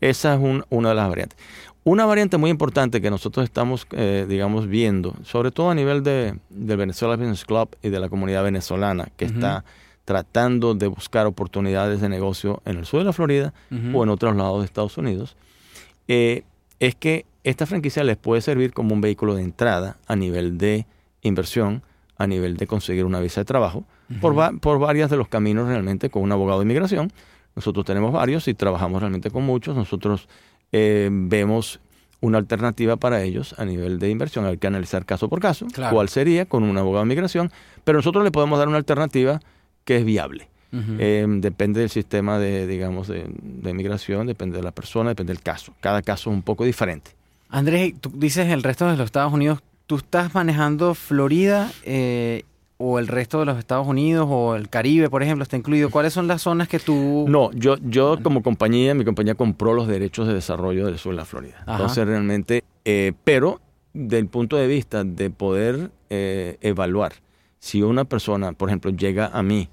Esa 0.01 0.35
es 0.35 0.41
una 0.71 0.89
de 0.89 0.95
las 0.95 1.09
variantes. 1.09 1.39
Una 1.87 2.07
variante 2.07 2.39
muy 2.39 2.49
importante 2.49 3.03
que 3.03 3.11
nosotros 3.11 3.45
estamos, 3.45 3.87
eh, 3.91 4.25
digamos, 4.27 4.69
viendo, 4.69 5.15
sobre 5.23 5.51
todo 5.51 5.71
a 5.71 5.75
nivel 5.75 6.03
de, 6.03 6.39
del 6.49 6.79
Venezuela 6.79 7.17
Business 7.17 7.45
Club 7.45 7.77
y 7.83 7.91
de 7.91 8.01
la 8.01 8.09
comunidad 8.09 8.43
venezolana, 8.43 9.09
que 9.19 9.27
está 9.27 9.65
tratando 10.07 10.75
de 10.75 10.87
buscar 10.87 11.27
oportunidades 11.27 12.01
de 12.01 12.09
negocio 12.09 12.63
en 12.65 12.79
el 12.79 12.87
sur 12.87 13.01
de 13.01 13.05
la 13.05 13.13
Florida 13.13 13.53
o 13.93 14.03
en 14.03 14.09
otros 14.09 14.35
lados 14.35 14.61
de 14.61 14.65
Estados 14.65 14.97
Unidos, 14.97 15.37
eh, 16.09 16.45
es 16.81 16.95
que 16.95 17.27
esta 17.45 17.67
franquicia 17.67 18.03
les 18.03 18.17
puede 18.17 18.41
servir 18.41 18.73
como 18.73 18.95
un 18.95 19.03
vehículo 19.03 19.35
de 19.35 19.43
entrada 19.43 19.99
a 20.07 20.17
nivel 20.17 20.57
de 20.57 20.87
inversión 21.25 21.83
a 22.17 22.27
nivel 22.27 22.57
de 22.57 22.67
conseguir 22.67 23.05
una 23.05 23.21
visa 23.21 23.41
de 23.41 23.45
trabajo 23.45 23.85
por, 24.21 24.61
por 24.61 24.79
varios 24.79 25.11
de 25.11 25.17
los 25.17 25.29
caminos 25.29 25.69
realmente 25.69 26.11
con 26.11 26.23
un 26.23 26.33
abogado 26.33 26.61
de 26.61 26.65
inmigración. 26.65 27.13
Nosotros 27.57 27.85
tenemos 27.85 28.13
varios 28.13 28.47
y 28.49 28.55
trabajamos 28.55 29.01
realmente 29.01 29.31
con 29.31 29.45
muchos. 29.45 29.77
Nosotros 29.77 30.29
eh, 30.73 31.09
vemos 31.11 31.81
una 32.21 32.39
alternativa 32.39 32.97
para 32.97 33.23
ellos 33.23 33.55
a 33.59 33.65
nivel 33.65 33.99
de 33.99 34.11
inversión. 34.11 34.45
Hay 34.47 34.59
que 34.59 34.67
analizar 34.67 35.05
caso 35.05 35.29
por 35.29 35.41
caso 35.41 35.67
cuál 35.91 36.09
sería 36.09 36.47
con 36.47 36.63
un 36.63 36.77
abogado 36.79 37.05
de 37.05 37.09
inmigración, 37.09 37.51
pero 37.85 37.99
nosotros 37.99 38.25
le 38.25 38.31
podemos 38.31 38.59
dar 38.59 38.69
una 38.69 38.79
alternativa 38.79 39.41
que 39.85 39.99
es 39.99 40.05
viable. 40.05 40.49
Eh, 40.99 41.25
depende 41.29 41.79
del 41.79 41.89
sistema 41.89 42.37
de, 42.41 42.67
digamos, 42.67 43.07
de, 43.07 43.27
de, 43.29 43.71
inmigración, 43.71 44.27
depende 44.27 44.57
de 44.57 44.65
la 44.65 44.73
persona, 44.73 45.11
depende 45.11 45.33
del 45.33 45.41
caso. 45.41 45.73
Cada 45.79 46.03
caso 46.03 46.31
es 46.31 46.35
un 46.35 46.43
poco 46.43 46.65
diferente. 46.65 47.13
Andrés, 47.49 47.95
tú 48.01 48.11
dices 48.13 48.49
el 48.49 48.65
resto 48.65 48.91
de 48.91 48.97
los 48.97 49.05
Estados 49.05 49.33
Unidos 49.33 49.61
¿Tú 49.87 49.97
estás 49.97 50.35
manejando 50.35 50.95
Florida 50.95 51.71
eh, 51.85 52.45
o 52.79 52.99
el 52.99 53.07
resto 53.07 53.41
de 53.41 53.45
los 53.45 53.59
Estados 53.59 53.87
Unidos 53.87 54.27
o 54.31 54.57
el 54.57 54.71
Caribe, 54.71 55.11
por 55.11 55.23
ejemplo, 55.23 55.43
está 55.43 55.59
incluido? 55.59 55.91
¿Cuáles 55.91 56.15
son 56.15 56.27
las 56.27 56.41
zonas 56.41 56.69
que 56.69 56.79
tú...? 56.79 57.27
No, 57.29 57.51
yo, 57.53 57.77
yo 57.83 58.19
como 58.23 58.43
compañía, 58.43 58.95
mi 58.95 59.05
compañía 59.05 59.35
compró 59.35 59.75
los 59.75 59.87
derechos 59.87 60.27
de 60.27 60.33
desarrollo 60.33 60.87
del 60.87 60.99
sur 60.99 61.13
de 61.13 61.17
la 61.19 61.27
Florida. 61.27 61.63
Entonces 61.67 62.07
realmente, 62.07 62.65
eh, 62.87 63.13
pero 63.25 63.61
del 63.93 64.27
punto 64.27 64.57
de 64.57 64.67
vista 64.69 65.05
de 65.05 65.29
poder 65.29 65.91
eh, 66.09 66.57
evaluar, 66.63 67.13
si 67.59 67.83
una 67.83 68.07
persona, 68.07 68.53
por 68.53 68.71
ejemplo, 68.71 68.91
llega 68.91 69.27
a 69.27 69.43
mí, 69.43 69.69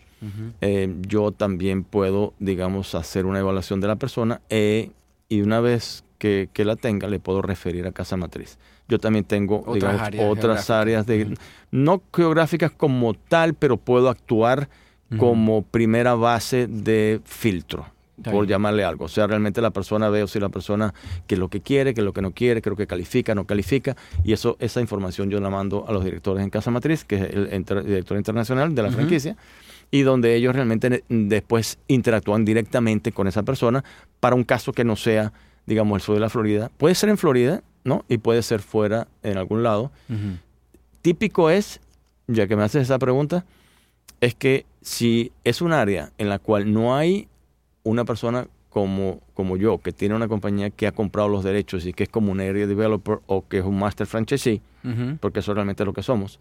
yo 1.08 1.32
también 1.32 1.84
puedo, 1.84 2.34
digamos, 2.38 2.95
hacer 2.95 3.26
una 3.26 3.39
evaluación 3.39 3.80
de 3.82 3.88
la 3.88 3.95
persona 3.95 4.41
y 4.50 5.41
una 5.41 5.62
vez 5.62 6.04
que, 6.19 6.50
que 6.54 6.63
la 6.63 6.76
tenga, 6.76 7.08
le 7.08 7.19
puedo 7.19 7.41
referir 7.41 7.88
a 7.88 7.91
Casa 7.91 8.17
Matriz 8.17 8.60
yo 8.91 8.99
también 8.99 9.23
tengo 9.23 9.62
otras 9.62 9.75
digamos, 9.75 10.01
áreas 10.01 10.25
otras 10.30 10.69
áreas 10.69 11.06
de, 11.06 11.34
no 11.71 12.04
geográficas 12.13 12.71
como 12.71 13.13
tal, 13.13 13.54
pero 13.54 13.77
puedo 13.77 14.10
actuar 14.10 14.67
como 15.17 15.63
primera 15.63 16.15
base 16.15 16.67
de 16.67 17.19
filtro, 17.25 17.86
por 18.23 18.47
llamarle 18.47 18.86
algo. 18.86 19.06
O 19.06 19.08
sea, 19.10 19.27
realmente 19.27 19.62
la 19.62 19.71
persona 19.71 20.10
ve 20.10 20.23
o 20.23 20.27
si 20.27 20.39
la 20.39 20.47
persona 20.47 20.93
que 21.27 21.36
lo 21.36 21.49
que 21.49 21.60
quiere, 21.60 21.93
que 21.93 22.01
lo 22.01 22.13
que 22.13 22.21
no 22.21 22.32
quiere, 22.32 22.62
creo 22.62 22.77
que 22.77 22.88
califica, 22.88 23.36
no 23.36 23.45
califica, 23.45 23.97
y 24.23 24.32
eso 24.32 24.56
esa 24.60 24.80
información 24.80 25.30
yo 25.30 25.41
la 25.41 25.49
mando 25.49 25.86
a 25.88 25.91
los 25.91 26.04
directores 26.06 26.43
en 26.43 26.49
Casa 26.49 26.71
Matriz, 26.71 27.04
que 27.04 27.15
es 27.15 27.21
el, 27.23 27.65
director 27.86 28.17
internacional 28.17 28.73
de 28.73 28.84
la 28.84 28.91
franquicia, 28.91 29.36
y 29.89 30.01
donde 30.01 30.36
ellos 30.36 30.56
realmente 30.56 31.04
después 31.10 31.77
interactúan 31.88 32.45
directamente 32.45 33.12
con 33.12 33.27
esa 33.27 33.43
persona 33.43 33.84
para 34.21 34.36
un 34.36 34.45
caso 34.45 34.71
que 34.71 34.86
no 34.86 34.95
sea, 34.95 35.34
digamos, 35.65 35.97
el 35.97 36.01
sur 36.01 36.15
de 36.15 36.21
la 36.21 36.30
Florida. 36.30 36.71
Puede 36.77 36.95
ser 36.95 37.10
en 37.10 37.17
Florida, 37.17 37.63
¿no? 37.84 38.06
Y 38.08 38.17
puede 38.17 38.41
ser 38.44 38.62
fuera 38.62 39.08
en 39.24 39.38
algún 39.38 39.63
lado. 39.63 39.91
Típico 41.02 41.50
es, 41.50 41.80
ya 42.28 42.48
que 42.48 42.56
me 42.56 42.63
haces 42.63 42.84
esa 42.84 43.00
pregunta, 43.00 43.46
es 44.20 44.36
que 44.36 44.65
si 44.82 45.32
es 45.44 45.62
un 45.62 45.74
área 45.74 46.12
en 46.17 46.30
la 46.30 46.39
cual 46.39 46.72
no 46.72 46.96
hay 46.96 47.28
una 47.84 48.06
persona 48.06 48.48
como, 48.70 49.20
como 49.34 49.58
yo, 49.58 49.80
que 49.80 49.91
tiene 49.91 50.15
una 50.15 50.28
compañía 50.28 50.70
que 50.70 50.88
ha 50.88 50.91
comprado 50.91 51.28
los 51.28 51.44
derechos 51.44 51.86
y 51.86 51.94
que 51.94 52.04
es 52.04 52.10
como 52.10 52.32
un 52.32 52.39
area 52.39 52.67
developer 52.67 53.20
o 53.26 53.46
que 53.48 53.60
es 53.60 53.65
un 53.65 53.78
master 53.78 54.08
franchisee, 54.08 54.62
porque 55.20 55.39
eso 55.39 55.54
realmente 55.54 55.84
es 55.84 55.88
lo 55.88 55.94
que 55.94 56.04
somos, 56.04 56.39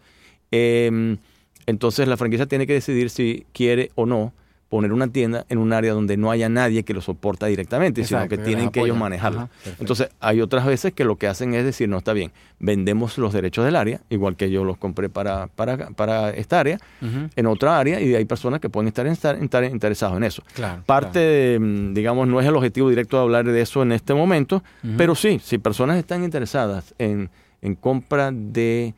em, 0.49 1.17
entonces 1.65 2.07
la 2.07 2.17
franquicia 2.17 2.45
tiene 2.45 2.65
que 2.65 2.73
decidir 2.73 3.09
si 3.09 3.45
quiere 3.53 3.91
o 3.95 4.05
no 4.05 4.33
poner 4.71 4.93
una 4.93 5.09
tienda 5.09 5.45
en 5.49 5.57
un 5.57 5.73
área 5.73 5.91
donde 5.91 6.15
no 6.15 6.31
haya 6.31 6.47
nadie 6.47 6.83
que 6.83 6.93
lo 6.93 7.01
soporta 7.01 7.47
directamente, 7.47 8.05
sino 8.05 8.25
que 8.29 8.37
tienen 8.37 8.69
que 8.69 8.79
ellos 8.79 8.95
manejarlo. 8.95 9.49
Entonces, 9.81 10.07
hay 10.21 10.39
otras 10.39 10.65
veces 10.65 10.93
que 10.93 11.03
lo 11.03 11.17
que 11.17 11.27
hacen 11.27 11.53
es 11.53 11.65
decir, 11.65 11.89
no 11.89 11.97
está 11.97 12.13
bien, 12.13 12.31
vendemos 12.57 13.17
los 13.17 13.33
derechos 13.33 13.65
del 13.65 13.75
área, 13.75 13.99
igual 14.09 14.37
que 14.37 14.49
yo 14.49 14.63
los 14.63 14.77
compré 14.77 15.09
para, 15.09 15.47
para, 15.47 15.89
para 15.89 16.29
esta 16.29 16.61
área, 16.61 16.79
en 17.01 17.47
otra 17.47 17.79
área, 17.79 17.99
y 17.99 18.15
hay 18.15 18.23
personas 18.23 18.61
que 18.61 18.69
pueden 18.69 18.87
estar, 18.87 19.05
estar, 19.07 19.63
interesados 19.65 20.15
en 20.15 20.23
eso. 20.23 20.41
Parte, 20.85 21.59
mm, 21.59 21.93
digamos, 21.93 22.29
no 22.29 22.39
es 22.39 22.47
el 22.47 22.55
objetivo 22.55 22.89
directo 22.89 23.17
de 23.17 23.23
hablar 23.23 23.43
de 23.43 23.61
eso 23.61 23.83
en 23.83 23.91
este 23.91 24.13
momento, 24.13 24.63
pero 24.95 25.15
sí, 25.15 25.41
si 25.43 25.57
personas 25.57 25.97
están 25.97 26.23
interesadas 26.23 26.95
en, 26.97 27.29
en 27.61 27.75
compra 27.75 28.31
de, 28.31 28.93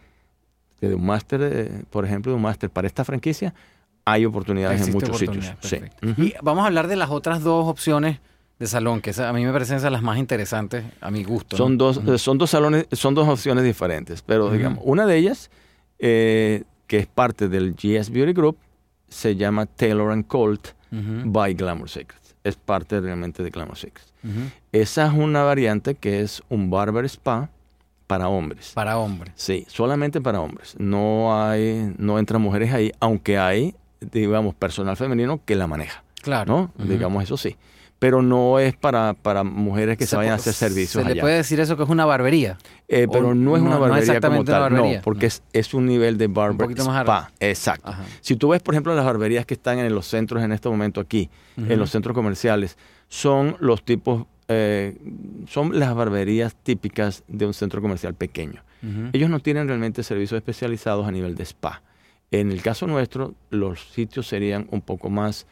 de 0.82 0.94
un 0.94 1.04
máster, 1.04 1.42
eh, 1.42 1.84
por 1.90 2.06
ejemplo, 2.06 2.32
de 2.32 2.36
un 2.36 2.44
máster 2.44 2.70
para 2.70 2.86
esta 2.86 3.04
franquicia, 3.04 3.56
hay 4.06 4.26
oportunidades 4.26 4.88
en 4.88 4.94
muchos 4.94 5.18
sitios. 5.18 5.54
Y 6.18 6.34
vamos 6.42 6.64
a 6.64 6.68
hablar 6.68 6.88
de 6.88 6.96
las 6.96 7.10
otras 7.10 7.44
dos 7.44 7.68
opciones 7.68 8.20
de 8.60 8.68
salón, 8.68 9.02
que 9.02 9.12
a 9.20 9.34
mí 9.34 9.46
me 9.46 9.52
parecen 9.52 9.82
las 9.92 10.02
más 10.02 10.18
interesantes 10.18 10.86
a 11.02 11.12
mi 11.12 11.24
gusto. 11.24 11.58
Son, 11.58 11.78
dos, 11.78 12.00
son 12.18 12.38
dos 12.38 12.50
salones, 12.50 12.88
son 12.92 13.14
dos 13.16 13.28
opciones 13.28 13.64
diferentes, 13.64 14.22
pero 14.22 14.50
digamos, 14.52 14.80
una 14.84 15.06
de 15.06 15.18
ellas, 15.18 15.50
eh, 16.00 16.64
que 16.88 17.00
es 17.00 17.08
parte 17.08 17.50
del 17.50 17.74
GS 17.74 18.10
Beauty 18.12 18.34
Group, 18.34 18.58
se 19.08 19.36
llama 19.36 19.66
Taylor 19.66 20.12
and 20.12 20.28
Colt 20.28 20.70
by 20.92 21.54
Glamour 21.56 21.90
Secrets. 21.90 22.36
Es 22.44 22.56
parte 22.56 23.00
realmente 23.00 23.42
de 23.42 23.50
Glamour 23.50 23.78
Secrets. 23.78 24.14
Esa 24.72 25.08
es 25.08 25.14
una 25.14 25.44
variante 25.44 25.96
que 25.96 26.22
es 26.22 26.42
un 26.50 26.70
barber 26.70 27.06
spa 27.06 27.50
para 28.08 28.28
hombres. 28.28 28.72
Para 28.74 28.98
hombres. 28.98 29.34
Sí, 29.36 29.66
solamente 29.68 30.22
para 30.22 30.40
hombres. 30.40 30.76
No 30.78 31.42
hay, 31.42 31.94
no 31.98 32.20
entran 32.20 32.42
mujeres 32.42 32.72
ahí, 32.74 32.92
aunque 33.00 33.38
hay 33.38 33.76
digamos, 34.12 34.56
personal 34.56 34.98
femenino 34.98 35.42
que 35.46 35.56
la 35.56 35.68
maneja. 35.68 36.04
Claro. 36.22 36.72
¿no? 36.78 36.86
Digamos, 36.86 37.24
eso 37.24 37.36
sí. 37.36 37.58
pero 38.00 38.22
no 38.22 38.60
es 38.60 38.76
para, 38.76 39.14
para 39.14 39.44
mujeres 39.44 39.98
que 39.98 40.06
se, 40.06 40.16
vayan 40.16 40.34
a 40.34 40.36
hacer 40.36 40.54
servicios. 40.54 41.04
¿Se 41.04 41.14
le 41.14 41.20
puede 41.20 41.36
decir 41.36 41.60
eso 41.60 41.78
que 41.78 41.84
es 41.84 41.90
una 41.90 42.06
barbería? 42.06 42.58
Eh, 42.88 43.08
pero 43.12 43.36
no 43.36 43.56
es 43.56 43.62
una 43.62 43.78
barbería 43.78 44.20
como 44.20 44.44
tal, 44.44 44.74
no, 44.74 44.86
porque 45.04 45.28
Es, 45.28 45.44
es, 45.54 45.74
un 45.74 45.86
nivel 45.86 46.18
de 46.18 46.28
barber 46.28 46.72
spa. 46.78 47.32
Exacto. 47.40 47.94
Si 48.22 48.36
tú 48.36 48.50
ves, 48.50 48.62
por 48.62 48.74
ejemplo, 48.74 48.96
las 48.96 49.06
barberías 49.06 49.46
que 49.46 49.54
están 49.54 49.80
en 49.80 49.94
los 49.94 50.08
centros 50.08 50.44
en 50.44 50.52
este 50.52 50.70
momento 50.70 51.02
aquí, 51.02 51.30
en 51.58 51.80
los 51.80 51.92
centros 51.92 52.14
comerciales, 52.14 52.78
son 53.10 53.58
los 53.60 53.84
tipos, 53.84 54.26
eh, 54.48 54.98
son 55.48 55.78
las 55.78 55.94
barberías 55.94 56.56
típicas 56.56 57.24
de 57.28 57.46
un 57.46 57.54
centro 57.54 57.82
comercial 57.82 58.16
pequeño. 58.16 58.64
Ellos 59.14 59.30
no 59.30 59.40
tienen 59.40 59.68
realmente 59.68 60.04
servicios 60.04 60.38
especializados 60.38 61.08
a 61.08 61.12
nivel 61.12 61.36
de 61.36 61.44
spa. 61.44 61.82
En 62.40 62.52
el 62.52 62.62
caso 62.62 62.88
nuestro, 62.88 63.34
los 63.50 63.80
sitios 63.92 64.28
serían 64.28 64.68
un 64.72 64.82
poco 64.82 65.10
más 65.10 65.46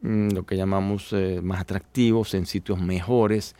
Mm, 0.00 0.28
lo 0.30 0.46
que 0.46 0.56
llamamos 0.56 1.12
eh, 1.12 1.40
más 1.42 1.60
atractivos, 1.60 2.34
en 2.34 2.46
sitios 2.46 2.80
mejores. 2.80 3.56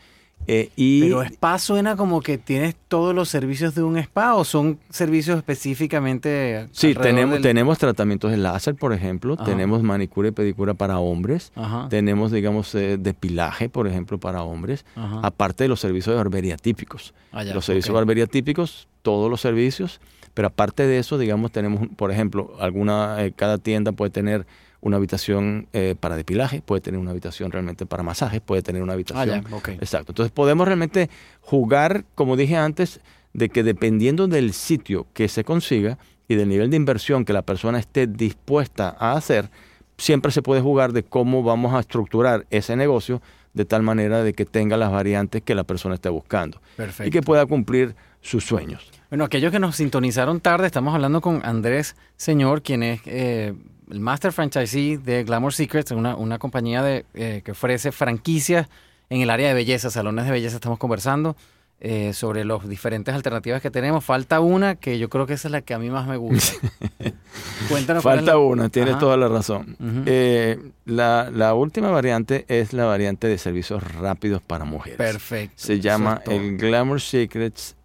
Eh, 0.47 0.69
y 0.77 1.01
Pero 1.01 1.21
spa 1.21 1.59
suena 1.59 1.97
como 1.97 2.21
que 2.21 2.37
tienes 2.37 2.73
todos 2.87 3.13
los 3.13 3.27
servicios 3.27 3.75
de 3.75 3.83
un 3.83 3.97
spa 3.97 4.35
o 4.35 4.45
son 4.45 4.79
servicios 4.89 5.37
específicamente. 5.37 6.69
Sí, 6.71 6.95
tenemos, 6.95 7.41
tenemos 7.41 7.77
tratamientos 7.77 8.31
de 8.31 8.37
láser, 8.37 8.75
por 8.75 8.93
ejemplo, 8.93 9.35
tenemos 9.35 9.83
manicura 9.83 10.29
y 10.29 10.31
pedicura 10.31 10.73
para 10.75 10.99
hombres, 10.99 11.51
tenemos, 11.89 12.31
digamos, 12.31 12.73
eh, 12.73 12.97
depilaje, 12.97 13.67
por 13.67 13.85
ejemplo, 13.85 14.17
para 14.17 14.41
hombres, 14.43 14.85
aparte 15.21 15.65
de 15.65 15.67
los 15.67 15.81
servicios 15.81 16.13
de 16.13 16.17
barbería 16.17 16.55
típicos. 16.55 17.13
Ah, 17.33 17.43
los 17.43 17.65
servicios 17.65 17.93
de 17.93 17.99
barbería 17.99 18.25
típicos, 18.25 18.87
todos 19.01 19.29
los 19.29 19.41
servicios, 19.41 19.99
pero 20.39 20.47
aparte 20.47 20.87
de 20.87 20.99
eso, 20.99 21.17
digamos, 21.17 21.51
tenemos, 21.51 21.89
por 21.97 22.13
ejemplo, 22.13 22.53
alguna, 22.61 23.17
cada 23.35 23.57
tienda 23.57 23.91
puede 23.91 24.09
tener 24.09 24.47
una 24.79 24.95
habitación 24.95 25.67
eh, 25.73 25.95
para 25.99 26.15
depilaje, 26.15 26.61
puede 26.61 26.79
tener 26.79 26.97
una 26.97 27.11
habitación 27.11 27.51
realmente 27.51 27.85
para 27.85 28.03
masajes, 28.03 28.39
puede 28.39 28.61
tener 28.61 28.81
una 28.81 28.93
habitación. 28.93 29.45
Ah, 29.51 29.59
Exacto. 29.81 30.13
Entonces 30.13 30.31
podemos 30.31 30.65
realmente 30.65 31.09
jugar, 31.41 32.05
como 32.15 32.37
dije 32.37 32.55
antes, 32.55 33.01
de 33.33 33.49
que 33.49 33.63
dependiendo 33.63 34.29
del 34.29 34.53
sitio 34.53 35.07
que 35.11 35.27
se 35.27 35.43
consiga 35.43 35.97
y 36.29 36.35
del 36.35 36.47
nivel 36.47 36.69
de 36.69 36.77
inversión 36.77 37.25
que 37.25 37.33
la 37.33 37.41
persona 37.41 37.77
esté 37.77 38.07
dispuesta 38.07 38.95
a 38.97 39.17
hacer, 39.17 39.49
siempre 39.97 40.31
se 40.31 40.41
puede 40.41 40.61
jugar 40.61 40.93
de 40.93 41.03
cómo 41.03 41.43
vamos 41.43 41.73
a 41.73 41.81
estructurar 41.81 42.47
ese 42.49 42.77
negocio 42.77 43.21
de 43.53 43.65
tal 43.65 43.83
manera 43.83 44.23
de 44.23 44.31
que 44.31 44.45
tenga 44.45 44.77
las 44.77 44.89
variantes 44.89 45.41
que 45.41 45.53
la 45.53 45.65
persona 45.65 45.95
esté 45.95 46.07
buscando 46.07 46.61
y 47.03 47.09
que 47.09 47.21
pueda 47.21 47.45
cumplir 47.45 47.93
sus 48.21 48.45
sueños. 48.45 48.89
Bueno, 49.09 49.23
aquellos 49.23 49.51
que 49.51 49.59
nos 49.59 49.75
sintonizaron 49.75 50.39
tarde, 50.39 50.67
estamos 50.67 50.93
hablando 50.93 51.21
con 51.21 51.41
Andrés 51.43 51.95
Señor, 52.15 52.61
quien 52.61 52.83
es 52.83 53.01
eh, 53.05 53.53
el 53.89 53.99
Master 53.99 54.31
Franchisee 54.31 54.97
de 54.97 55.23
Glamour 55.23 55.53
Secrets, 55.53 55.91
una, 55.91 56.37
compañía 56.37 56.83
de, 56.83 57.05
eh, 57.13 57.41
que 57.43 57.51
ofrece 57.51 57.91
franquicias 57.91 58.67
en 59.09 59.21
el 59.21 59.29
área 59.29 59.47
de 59.47 59.55
belleza, 59.55 59.89
salones 59.89 60.25
de 60.25 60.31
belleza. 60.31 60.55
Estamos 60.55 60.77
conversando 60.77 61.35
eh, 61.81 62.13
sobre 62.13 62.43
las 62.43 62.67
diferentes 62.67 63.13
alternativas 63.13 63.61
que 63.61 63.71
tenemos. 63.71 64.03
Falta 64.03 64.39
una 64.39 64.75
que 64.75 64.99
yo 64.99 65.09
creo 65.09 65.25
que 65.25 65.33
esa 65.33 65.47
es 65.47 65.51
la 65.53 65.61
que 65.61 65.73
a 65.73 65.79
mí 65.79 65.89
más 65.89 66.07
me 66.07 66.17
gusta. 66.17 66.67
Cuéntanos. 67.69 68.03
Falta 68.03 68.37
una, 68.37 68.69
tienes 68.69 68.97
toda 68.99 69.15
la 69.15 69.27
razón. 69.27 69.77
Eh, 70.05 70.59
la, 70.85 71.29
la, 71.33 71.53
última 71.53 71.89
variante 71.89 72.45
es 72.47 72.73
la 72.73 72.85
variante 72.85 73.27
de 73.27 73.37
servicios 73.37 73.81
rápidos 73.93 74.41
para 74.41 74.65
mujeres. 74.65 74.97
Perfecto. 74.97 75.55
Se 75.55 75.79
llama 75.79 76.21
el 76.25 76.57
Glamour 76.57 76.99
Secrets 76.99 77.75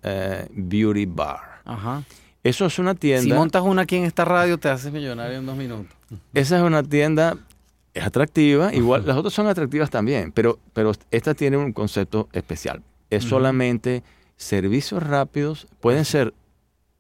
Beauty 0.51 1.07
Bar. 1.07 1.61
Ajá. 1.65 2.03
Eso 2.45 2.67
es 2.67 2.79
una 2.79 2.95
tienda. 2.95 3.23
Si 3.23 3.33
montas 3.33 3.63
una 3.63 3.83
aquí 3.83 3.97
en 3.97 4.05
esta 4.05 4.25
radio, 4.25 4.59
te 4.59 4.69
haces 4.69 4.93
millonario 4.93 5.39
en 5.39 5.47
dos 5.47 5.57
minutos. 5.57 5.95
Esa 6.35 6.59
es 6.59 6.63
una 6.63 6.83
tienda, 6.83 7.39
es 7.95 8.05
atractiva, 8.05 8.75
igual 8.75 9.07
las 9.07 9.17
otras 9.17 9.33
son 9.33 9.47
atractivas 9.47 9.89
también, 9.89 10.31
pero, 10.31 10.59
pero 10.73 10.93
esta 11.11 11.35
tiene 11.35 11.57
un 11.57 11.73
concepto 11.73 12.29
especial. 12.33 12.83
Es 13.17 13.25
solamente 13.25 14.03
servicios 14.37 15.03
rápidos, 15.03 15.67
pueden 15.81 16.05
ser 16.05 16.35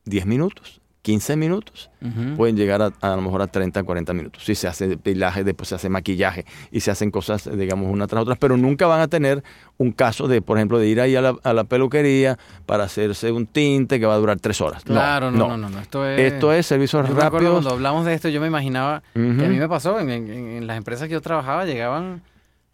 10 0.04 0.26
minutos, 0.26 0.80
15 1.04 1.36
minutos, 1.36 1.90
pueden 2.34 2.56
llegar 2.56 2.80
a, 2.80 2.90
a, 3.02 3.14
lo 3.14 3.20
mejor 3.20 3.42
a 3.42 3.46
30, 3.46 3.82
40 3.82 4.14
minutos. 4.14 4.42
Si 4.42 4.54
se 4.54 4.66
hace 4.68 4.88
depilaje, 4.88 5.44
después 5.44 5.68
se 5.68 5.74
hace 5.74 5.90
maquillaje 5.90 6.46
y 6.70 6.80
se 6.80 6.90
hacen 6.90 7.10
cosas, 7.10 7.46
digamos, 7.58 7.92
una 7.92 8.06
tras 8.06 8.22
otra, 8.22 8.36
pero 8.36 8.56
nunca 8.56 8.86
van 8.86 9.02
a 9.02 9.08
tener 9.08 9.44
un 9.76 9.92
caso 9.92 10.28
de, 10.28 10.40
por 10.40 10.56
ejemplo, 10.56 10.78
de 10.78 10.88
ir 10.88 11.02
ahí 11.02 11.14
a 11.14 11.20
la, 11.20 11.36
a 11.42 11.52
la 11.52 11.64
peluquería 11.64 12.38
para 12.64 12.84
hacerse 12.84 13.32
un 13.32 13.46
tinte 13.46 14.00
que 14.00 14.06
va 14.06 14.14
a 14.14 14.18
durar 14.18 14.40
tres 14.40 14.62
horas. 14.62 14.82
Claro, 14.82 15.30
no, 15.30 15.58
no, 15.58 15.68
no. 15.68 15.78
Esto, 15.78 16.08
es, 16.08 16.32
esto 16.32 16.54
es 16.54 16.64
servicios 16.64 17.06
rápidos. 17.06 17.52
Cuando 17.52 17.70
hablamos 17.70 18.06
de 18.06 18.14
esto, 18.14 18.30
yo 18.30 18.40
me 18.40 18.46
imaginaba 18.46 19.02
que 19.12 19.20
a 19.20 19.48
mí 19.48 19.58
me 19.58 19.68
pasó, 19.68 20.00
en, 20.00 20.08
en 20.08 20.66
las 20.66 20.78
empresas 20.78 21.08
que 21.08 21.12
yo 21.12 21.20
trabajaba 21.20 21.66
llegaban 21.66 22.22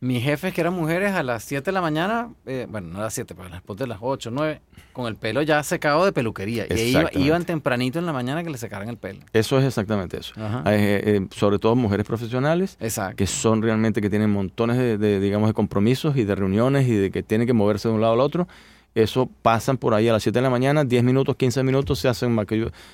mis 0.00 0.22
jefes, 0.22 0.54
que 0.54 0.62
eran 0.62 0.72
mujeres, 0.72 1.12
a 1.12 1.22
las 1.22 1.44
7 1.44 1.66
de 1.66 1.72
la 1.72 1.82
mañana, 1.82 2.30
eh, 2.46 2.66
bueno, 2.68 2.88
no 2.88 2.98
a 3.00 3.02
las 3.02 3.14
7, 3.14 3.34
pero 3.34 3.50
después 3.50 3.78
de 3.78 3.86
las 3.86 3.98
8, 4.00 4.30
9, 4.32 4.60
con 4.94 5.06
el 5.06 5.16
pelo 5.16 5.42
ya 5.42 5.62
secado 5.62 6.06
de 6.06 6.12
peluquería. 6.12 6.66
Y 6.74 6.96
iban 7.22 7.44
tempranito 7.44 7.98
en 7.98 8.06
la 8.06 8.12
mañana 8.12 8.42
que 8.42 8.48
le 8.48 8.56
secaran 8.56 8.88
el 8.88 8.96
pelo. 8.96 9.20
Eso 9.34 9.58
es 9.58 9.64
exactamente 9.66 10.18
eso. 10.18 10.32
Eh, 10.66 11.02
eh, 11.04 11.26
sobre 11.30 11.58
todo 11.58 11.76
mujeres 11.76 12.06
profesionales, 12.06 12.78
que 13.14 13.26
son 13.26 13.60
realmente, 13.60 14.00
que 14.00 14.08
tienen 14.08 14.30
montones 14.30 14.78
de, 14.78 14.96
de, 14.96 15.20
digamos, 15.20 15.50
de 15.50 15.54
compromisos 15.54 16.16
y 16.16 16.24
de 16.24 16.34
reuniones 16.34 16.88
y 16.88 16.94
de 16.94 17.10
que 17.10 17.22
tienen 17.22 17.46
que 17.46 17.52
moverse 17.52 17.88
de 17.88 17.94
un 17.94 18.00
lado 18.00 18.14
al 18.14 18.20
otro 18.20 18.48
eso 18.94 19.29
pasan 19.42 19.76
por 19.76 19.94
ahí 19.94 20.09
a 20.09 20.12
las 20.12 20.22
7 20.22 20.38
de 20.38 20.42
la 20.42 20.50
mañana, 20.50 20.85
10 20.85 21.05
minutos, 21.05 21.37
15 21.37 21.62
minutos, 21.62 21.98
se 22.00 22.09
hacen 22.09 22.37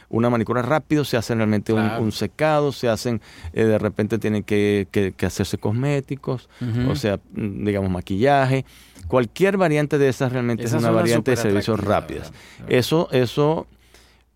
una 0.09 0.31
manicura 0.31 0.63
rápido, 0.63 1.05
se 1.05 1.17
hacen 1.17 1.39
realmente 1.39 1.73
un, 1.73 2.13
secado, 2.13 2.73
se 2.73 2.89
hacen, 2.89 3.21
eh, 3.53 3.65
de 3.65 3.79
repente 3.79 4.19
tienen 4.19 4.43
que, 4.43 4.87
hacerse 5.23 5.59
cosméticos, 5.59 6.49
o 6.89 6.97
sea, 6.97 7.19
mm, 7.33 7.65
digamos, 7.65 7.91
maquillaje. 7.91 8.65
Cualquier 9.09 9.57
variante 9.57 9.99
de 9.99 10.09
esas 10.09 10.33
realmente 10.33 10.65
es 10.65 10.73
una, 10.73 10.91
variante 10.91 11.31
de 11.31 11.37
servicios 11.37 11.81
rápidos. 11.81 12.33
Eso, 12.69 13.09
eso 13.13 13.67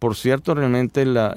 por 0.00 0.16
cierto, 0.16 0.54
realmente 0.54 1.04
la, 1.04 1.34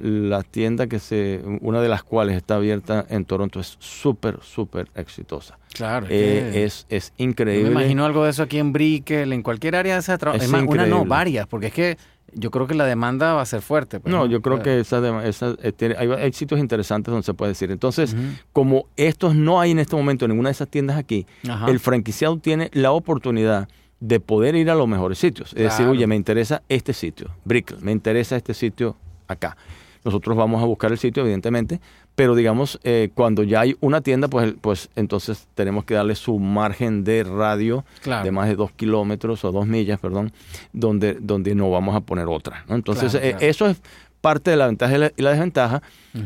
tienda 0.49 0.88
que 0.88 0.99
se, 0.99 1.41
una 1.60 1.82
de 1.82 1.89
las 1.89 2.02
cuales 2.02 2.38
está 2.38 2.56
abierta 2.56 3.06
en 3.10 3.26
Toronto 3.26 3.60
es 3.60 3.76
súper, 3.80 4.39
súper 4.41 4.88
exitosa. 4.95 5.60
Claro. 5.73 6.08
Eh, 6.10 6.63
es, 6.63 6.86
es 6.89 7.12
increíble. 7.17 7.71
me 7.71 7.82
imagino 7.82 8.06
algo 8.06 8.23
de 8.23 8.30
eso 8.30 8.41
aquí 8.41 8.60
en 8.60 8.71
Brickell, 8.71 9.34
en 9.34 9.43
cualquier 9.43 9.76
área 9.76 9.95
de 9.95 9.99
esa 9.99 10.17
trabajo. 10.17 10.41
Es, 10.41 10.49
más, 10.49 10.63
una 10.65 10.86
no, 10.86 11.04
varias, 11.04 11.45
porque 11.45 11.67
es 11.67 11.73
que 11.73 11.97
yo 12.32 12.52
creo 12.52 12.65
que 12.65 12.73
la 12.73 12.86
demanda 12.86 13.34
va 13.34 13.41
a 13.41 13.45
ser 13.45 13.62
fuerte. 13.62 13.99
Pues, 13.99 14.13
no, 14.13 14.28
yo 14.28 14.41
creo 14.41 14.62
que 14.62 14.80
esa, 14.80 15.26
esa 15.26 15.56
eh, 15.62 16.15
hay, 16.17 16.32
sitios 16.32 16.62
interesantes 16.62 17.12
donde 17.12 17.26
se 17.26 17.34
puede 17.34 17.49
decir. 17.49 17.69
Entonces, 17.69 18.15
como 18.54 18.86
estos 18.95 19.36
no 19.36 19.60
hay 19.60 19.71
en 19.71 19.80
este 19.80 19.97
momento 19.97 20.23
en 20.23 20.32
ninguna 20.32 20.47
de 20.47 20.54
esas 20.54 20.69
tiendas 20.69 20.97
aquí, 20.97 21.28
el 21.67 21.82
franquiciado 21.82 22.38
tiene 22.38 22.69
la 22.71 22.93
oportunidad 22.93 23.67
de 24.04 24.20
poder 24.20 24.56
ir 24.56 24.70
a 24.70 24.76
los 24.76 24.86
mejores 24.86 25.18
sitios. 25.18 25.54
Es 25.54 25.63
decir, 25.63 25.88
oye, 25.88 26.06
me 26.08 26.18
interesa 26.18 26.62
este 26.68 26.92
sitio, 26.92 27.30
Brickell, 27.46 27.80
me 27.80 27.94
interesa 27.94 28.36
este 28.36 28.54
sitio 28.54 28.98
acá. 29.30 29.56
Nosotros 30.04 30.36
vamos 30.36 30.62
a 30.62 30.66
buscar 30.66 30.92
el 30.92 30.98
sitio, 30.98 31.24
evidentemente, 31.24 31.80
pero 32.13 32.36
digamos, 32.36 32.82
eh, 32.84 33.12
cuando 33.16 33.44
ya 33.44 33.62
hay 33.62 33.78
una 33.80 34.02
tienda, 34.02 34.28
pues, 34.28 34.56
pues 34.60 34.89
entonces 34.98 35.48
tenemos 35.56 35.86
que 35.86 35.94
darle 35.94 36.16
su 36.16 36.38
margen 36.38 37.06
de 37.06 37.24
radio 37.24 37.86
de 38.04 38.30
más 38.30 38.50
de 38.50 38.58
dos 38.58 38.74
kilómetros 38.74 39.46
o 39.46 39.54
dos 39.54 39.66
millas, 39.68 40.02
perdón, 40.02 40.34
donde, 40.74 41.13
donde 41.22 41.56
no 41.56 41.72
vamos 41.72 41.96
a 41.96 42.02
poner 42.02 42.28
otra. 42.28 42.66
Entonces, 42.68 43.16
eh, 43.16 43.38
eso 43.39 43.70
es 43.70 43.82
parte 44.20 44.52
de 44.52 44.58
la 44.58 44.66
ventaja 44.66 44.96
y 45.16 45.22
la, 45.22 45.32
desventaja, 45.32 45.82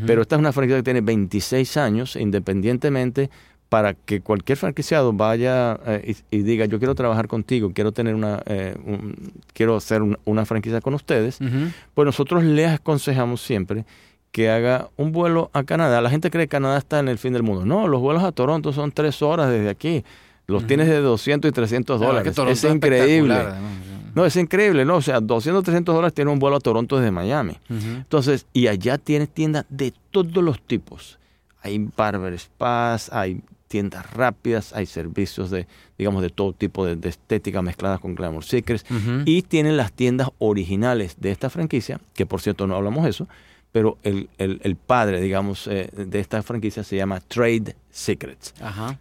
pero 0.07 0.23
esta 0.23 0.35
es 0.35 0.39
una 0.39 0.51
franquicia 0.51 0.77
que 0.77 0.83
tiene 0.83 1.01
26 1.01 1.77
años, 1.77 2.15
independientemente 2.15 3.29
para 3.69 3.93
que 3.93 4.21
cualquier 4.21 4.57
franquiciado 4.57 5.11
vaya 5.13 5.79
eh, 5.85 6.15
y, 6.31 6.41
diga 6.43 6.65
yo 6.65 6.79
quiero 6.79 6.95
trabajar 6.95 7.27
contigo, 7.27 7.71
quiero 7.73 7.91
tener 7.91 8.15
una, 8.15 8.41
eh, 8.45 8.75
quiero 9.53 9.75
hacer 9.75 10.01
una 10.25 10.45
franquicia 10.45 10.81
con 10.81 10.93
ustedes, 10.93 11.39
pues 11.93 12.05
nosotros 12.05 12.43
les 12.43 12.71
aconsejamos 12.71 13.41
siempre 13.41 13.85
que 14.31 14.49
haga 14.49 14.89
un 14.97 15.11
vuelo 15.11 15.49
a 15.53 15.63
Canadá. 15.63 15.99
La 16.01 16.09
gente 16.09 16.29
cree 16.29 16.45
que 16.45 16.49
Canadá 16.49 16.77
está 16.77 16.99
en 16.99 17.07
el 17.07 17.17
fin 17.17 17.33
del 17.33 17.43
mundo. 17.43 17.65
No, 17.65 17.87
los 17.87 18.01
vuelos 18.01 18.23
a 18.23 18.31
Toronto 18.31 18.71
son 18.71 18.91
tres 18.91 19.21
horas 19.21 19.49
desde 19.49 19.69
aquí. 19.69 20.03
Los 20.45 20.67
tienes 20.67 20.87
de 20.87 20.99
200 20.99 21.49
y 21.49 21.51
300 21.51 21.99
dólares. 21.99 22.37
es, 22.37 22.63
increíble. 22.63 23.35
No, 24.15 24.25
es 24.25 24.35
increíble, 24.35 24.85
¿no? 24.85 24.95
O 24.97 25.01
sea, 25.01 25.19
200, 25.19 25.63
300 25.63 25.93
dólares 25.93 26.13
tiene 26.13 26.31
un 26.31 26.39
vuelo 26.39 26.57
a 26.57 26.59
Toronto 26.59 26.97
desde 26.97 27.11
Miami. 27.11 27.57
Entonces, 27.69 28.45
y 28.53 28.67
allá 28.67 28.97
tienes 28.97 29.29
tiendas 29.29 29.65
de 29.69 29.93
todos 30.11 30.43
los 30.43 30.61
tipos. 30.61 31.19
Hay 31.63 31.89
barber 31.97 32.37
spas, 32.39 33.11
hay 33.11 33.41
tiendas 33.67 34.11
rápidas, 34.11 34.73
hay 34.73 34.85
servicios 34.85 35.49
de, 35.49 35.67
digamos, 35.97 36.21
de 36.21 36.29
todo 36.29 36.53
tipo 36.53 36.85
de, 36.85 37.07
estética 37.07 37.61
mezcladas 37.61 37.99
con 37.99 38.15
Glamour 38.15 38.43
Secrets 38.43 38.85
y 39.25 39.41
tienen 39.43 39.77
las 39.77 39.91
tiendas 39.91 40.29
originales 40.39 41.17
de 41.19 41.31
esta 41.31 41.49
franquicia, 41.49 41.99
que 42.13 42.25
por 42.25 42.41
cierto 42.41 42.67
no 42.67 42.75
hablamos 42.75 43.03
de 43.03 43.09
eso, 43.09 43.27
pero 43.71 43.97
el, 44.03 44.29
el, 44.37 44.75
padre, 44.75 45.21
digamos, 45.21 45.67
eh, 45.67 45.89
de 45.93 46.19
esta 46.19 46.41
franquicia 46.41 46.83
se 46.83 46.95
llama 46.95 47.19
Trade 47.19 47.75
Secrets. 47.91 48.53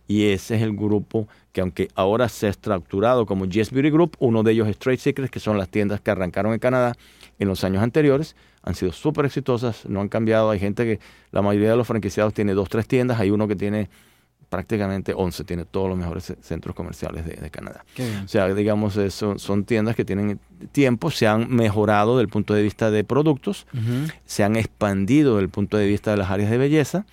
Y 0.07 0.27
ese 0.27 0.57
es 0.57 0.63
el 0.63 0.77
grupo 0.77 1.29
que 1.53 1.63
aunque 1.63 1.89
ahora 1.95 2.29
se 2.29 2.47
ha 2.47 2.51
estructurado 2.51 3.25
como 3.25 3.47
Yes 3.47 3.71
Beauty 3.71 3.91
Group, 3.91 4.17
uno 4.19 4.43
de 4.43 4.53
ellos 4.53 4.69
es 4.69 4.77
Trade 4.77 4.99
Secrets, 4.99 5.31
que 5.31 5.41
son 5.41 5.57
las 5.57 5.71
tiendas 5.71 6.01
que 6.01 6.11
arrancaron 6.11 6.53
en 6.53 6.59
Canadá 6.59 6.95
en 7.39 7.49
los 7.49 7.65
años 7.65 7.83
anteriores, 7.83 8.37
han 8.63 8.75
sido 8.75 8.93
súper 8.93 9.25
exitosas, 9.25 9.87
no 9.87 10.01
han 10.01 10.09
cambiado. 10.09 10.51
Hay 10.51 10.59
gente 10.59 10.85
que, 10.85 11.01
la 11.31 11.41
mayoría 11.41 11.71
de 11.71 11.77
los 11.77 11.87
franquiciados 11.87 12.35
tiene 12.35 12.53
dos, 12.53 12.69
tres 12.69 12.87
tiendas, 12.87 13.19
hay 13.21 13.31
uno 13.31 13.49
que 13.49 13.57
tiene 13.57 13.89
prácticamente 14.49 15.13
11, 15.15 15.45
tiene 15.45 15.65
todos 15.65 15.89
los 15.89 15.99
mejores 15.99 16.35
centros 16.41 16.75
comerciales 16.75 17.25
de, 17.27 17.51
Canadá. 17.51 17.85
O 18.25 18.29
sea, 18.29 18.53
digamos, 18.55 18.99
son, 19.11 19.39
son 19.39 19.65
tiendas 19.65 19.97
que 19.97 20.05
tienen 20.05 20.39
tiempo, 20.73 21.11
se 21.11 21.27
han 21.27 21.51
mejorado 21.51 22.17
desde 22.17 22.23
el 22.23 22.29
punto 22.29 22.55
de 22.55 22.63
vista 22.63 22.91
de 22.91 23.05
productos, 23.05 23.67
se 24.25 24.45
han 24.45 24.57
expandido 24.57 25.35
desde 25.35 25.45
el 25.45 25.51
punto 25.51 25.77
de 25.77 25.87
vista 25.87 26.11
de 26.11 26.17
las 26.17 26.31
áreas 26.31 26.51
de 26.51 26.59
belleza. 26.59 27.07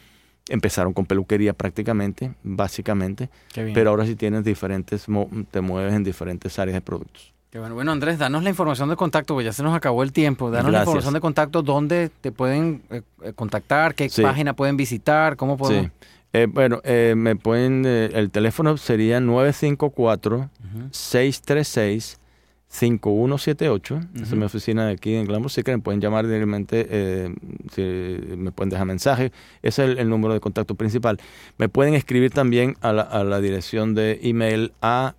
Empezaron 0.50 0.92
con 0.92 1.06
peluquería 1.06 1.54
prácticamente, 1.54 2.34
básicamente, 2.44 3.30
pero 3.54 3.92
ahora 3.92 4.06
sí 4.06 4.16
tienes 4.16 4.44
diferentes, 4.44 5.06
te 5.52 5.62
mueves 5.62 5.94
en 5.94 6.04
diferentes 6.04 6.60
áreas 6.60 6.76
de 6.76 6.82
productos. 6.82 7.34
Qué 7.50 7.60
bueno. 7.60 7.76
bueno, 7.76 7.92
Andrés, 7.92 8.18
danos 8.18 8.42
la 8.42 8.50
información 8.50 8.90
de 8.90 8.96
contacto, 8.96 9.36
porque 9.36 9.46
ya 9.46 9.54
se 9.54 9.62
nos 9.62 9.76
acabó 9.76 10.02
el 10.02 10.12
tiempo. 10.12 10.50
Danos 10.50 10.72
la 10.72 10.80
información 10.80 11.14
de 11.14 11.20
contacto, 11.20 11.62
dónde 11.62 12.10
te 12.10 12.32
pueden 12.32 12.82
eh, 12.90 13.04
eh, 13.22 13.34
contactar, 13.34 13.94
qué 13.94 14.10
página 14.24 14.54
pueden 14.54 14.76
visitar, 14.76 15.36
cómo 15.36 15.56
pueden... 15.56 15.86
Sí. 15.86 16.08
Eh, 16.34 16.48
bueno, 16.50 16.82
eh, 16.84 17.14
me 17.16 17.36
pueden, 17.36 17.86
eh, 17.86 18.10
el 18.14 18.32
teléfono 18.32 18.76
sería 18.78 19.20
954-636. 19.20 22.18
5178, 22.70 24.00
esa 24.16 24.24
es 24.24 24.34
mi 24.34 24.46
oficina 24.46 24.88
de 24.88 24.94
aquí 24.94 25.14
en 25.14 25.28
Glamour 25.28 25.52
Secret, 25.52 25.78
me 25.78 25.84
pueden 25.84 26.02
llamar 26.02 26.26
directamente, 26.26 27.30
me 27.78 28.52
pueden 28.52 28.72
dejar 28.72 28.88
mensaje, 28.88 29.32
ese 29.62 29.92
es 29.92 30.00
el, 30.00 30.10
número 30.10 30.34
de 30.34 30.40
contacto 30.40 30.74
principal. 30.74 31.20
Me 31.60 31.70
pueden 31.70 31.94
escribir 31.94 32.32
también 32.32 32.76
a 32.82 32.92
la, 32.92 33.04
a 33.04 33.24
la 33.24 33.40
dirección 33.42 33.94
de 33.94 34.20
email 34.24 34.74
a.cenor 34.82 35.14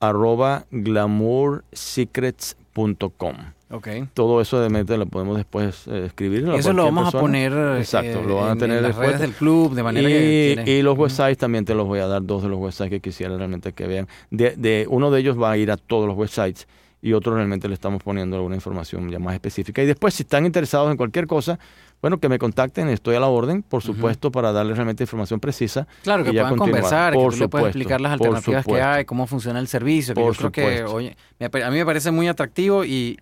arroba 0.00 0.66
glamoursecrets.com. 0.72 3.36
Okay. 3.74 4.06
Todo 4.14 4.40
eso 4.40 4.60
de 4.60 4.68
mente 4.68 4.96
lo 4.96 5.06
podemos 5.06 5.36
después 5.36 5.88
eh, 5.88 6.04
escribir. 6.06 6.48
Eso 6.56 6.72
lo 6.72 6.84
vamos 6.84 7.12
a 7.12 7.20
poner 7.20 7.52
Exacto, 7.78 8.22
lo 8.22 8.36
van 8.36 8.50
a 8.50 8.56
tener 8.56 8.78
en 8.78 8.82
las 8.84 8.96
redes 8.96 9.18
del 9.18 9.32
club, 9.32 9.74
de 9.74 9.82
manera 9.82 10.08
y, 10.08 10.12
que... 10.12 10.64
Y 10.78 10.82
los 10.82 10.96
websites 10.96 11.38
también 11.38 11.64
te 11.64 11.74
los 11.74 11.86
voy 11.86 11.98
a 11.98 12.06
dar, 12.06 12.24
dos 12.24 12.44
de 12.44 12.48
los 12.48 12.58
websites 12.60 12.90
que 12.90 13.00
quisiera 13.00 13.36
realmente 13.36 13.72
que 13.72 13.88
vean. 13.88 14.06
De, 14.30 14.54
de, 14.56 14.86
uno 14.88 15.10
de 15.10 15.20
ellos 15.20 15.40
va 15.40 15.50
a 15.50 15.56
ir 15.56 15.72
a 15.72 15.76
todos 15.76 16.06
los 16.06 16.16
websites 16.16 16.68
y 17.04 17.12
otro 17.12 17.34
realmente 17.34 17.68
le 17.68 17.74
estamos 17.74 18.02
poniendo 18.02 18.36
alguna 18.36 18.54
información 18.54 19.10
ya 19.10 19.18
más 19.18 19.34
específica. 19.34 19.82
Y 19.82 19.86
después, 19.86 20.14
si 20.14 20.22
están 20.22 20.46
interesados 20.46 20.90
en 20.90 20.96
cualquier 20.96 21.26
cosa, 21.26 21.58
bueno, 22.04 22.20
que 22.20 22.28
me 22.28 22.38
contacten, 22.38 22.90
estoy 22.90 23.16
a 23.16 23.20
la 23.20 23.28
orden, 23.28 23.62
por 23.62 23.82
supuesto, 23.82 24.30
para 24.30 24.52
darles 24.52 24.76
realmente 24.76 25.04
información 25.04 25.40
precisa. 25.40 25.88
Claro, 26.02 26.22
que 26.22 26.32
puedan 26.32 26.58
conversar, 26.58 27.14
por 27.14 27.32
que 27.32 27.40
tú 27.40 27.48
puedas 27.48 27.68
explicar 27.68 27.98
las 27.98 28.12
alternativas 28.12 28.66
que 28.66 28.82
hay, 28.82 29.06
cómo 29.06 29.26
funciona 29.26 29.58
el 29.58 29.68
servicio. 29.68 30.14
Que 30.14 30.20
yo 30.20 30.32
creo 30.34 30.52
que 30.52 30.84
oye, 30.84 31.16
a 31.40 31.70
mí 31.70 31.76
me 31.78 31.86
parece 31.86 32.10
muy 32.10 32.28
atractivo 32.28 32.84
y, 32.84 33.16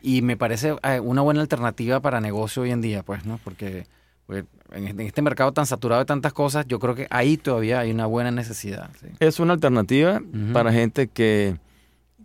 y, 0.00 0.22
me 0.22 0.38
parece 0.38 0.74
eh, 0.84 1.00
una 1.00 1.20
buena 1.20 1.42
alternativa 1.42 2.00
para 2.00 2.18
negocio 2.22 2.62
hoy 2.62 2.70
en 2.70 2.80
día, 2.80 3.02
pues, 3.02 3.26
¿no? 3.26 3.38
Porque 3.44 3.86
pues, 4.26 4.46
en 4.72 4.98
este 4.98 5.20
mercado 5.20 5.52
tan 5.52 5.66
saturado 5.66 5.98
de 6.00 6.06
tantas 6.06 6.32
cosas, 6.32 6.64
yo 6.66 6.78
creo 6.78 6.94
que 6.94 7.06
ahí 7.10 7.36
todavía 7.36 7.80
hay 7.80 7.90
una 7.90 8.06
buena 8.06 8.30
necesidad. 8.30 8.88
Es 9.20 9.38
una 9.38 9.52
alternativa 9.52 10.22
para 10.54 10.72
gente 10.72 11.08
que, 11.08 11.58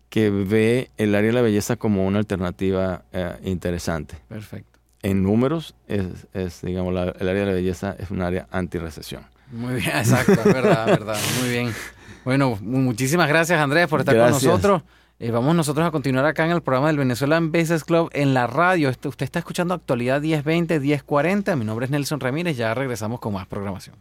que 0.07 0.29
ve 0.29 0.91
el 0.95 1.13
área 1.13 1.27
de 1.27 1.33
la 1.33 1.41
belleza 1.41 1.75
como 1.75 2.07
una 2.07 2.19
alternativa 2.19 3.01
eh, 3.11 3.35
interesante. 3.43 4.15
Perfecto 4.29 4.70
en 5.03 5.23
números, 5.23 5.75
es, 5.87 6.61
digamos, 6.61 6.93
el 6.93 7.29
área 7.29 7.41
de 7.41 7.45
la 7.45 7.53
belleza 7.53 7.95
es 7.97 8.11
un 8.11 8.21
área 8.21 8.47
anti-recesión. 8.51 9.23
Muy 9.51 9.75
bien, 9.75 9.89
exacto, 9.89 10.33
es 10.33 10.45
verdad, 10.45 10.85
verdad, 10.85 11.17
muy 11.39 11.49
bien. 11.49 11.73
Bueno, 12.23 12.57
muchísimas 12.61 13.27
gracias 13.27 13.59
Andrés 13.59 13.87
por 13.87 14.01
estar 14.01 14.15
con 14.15 14.29
nosotros. 14.29 14.83
Eh, 15.19 15.29
vamos 15.29 15.55
nosotros 15.55 15.85
a 15.87 15.91
continuar 15.91 16.25
acá 16.25 16.45
en 16.45 16.51
el 16.51 16.63
programa 16.63 16.87
del 16.87 16.97
Venezuelan 16.97 17.51
Business 17.51 17.83
Club 17.83 18.09
en 18.13 18.33
la 18.33 18.47
radio. 18.47 18.89
Usted 18.89 19.23
está 19.23 19.37
escuchando 19.37 19.75
Actualidad 19.75 20.19
1020, 20.19 20.79
1040. 20.79 21.55
Mi 21.55 21.63
nombre 21.63 21.85
es 21.85 21.91
Nelson 21.91 22.19
Ramírez. 22.19 22.57
Ya 22.57 22.73
regresamos 22.73 23.19
con 23.19 23.33
más 23.33 23.45
programación. 23.45 23.97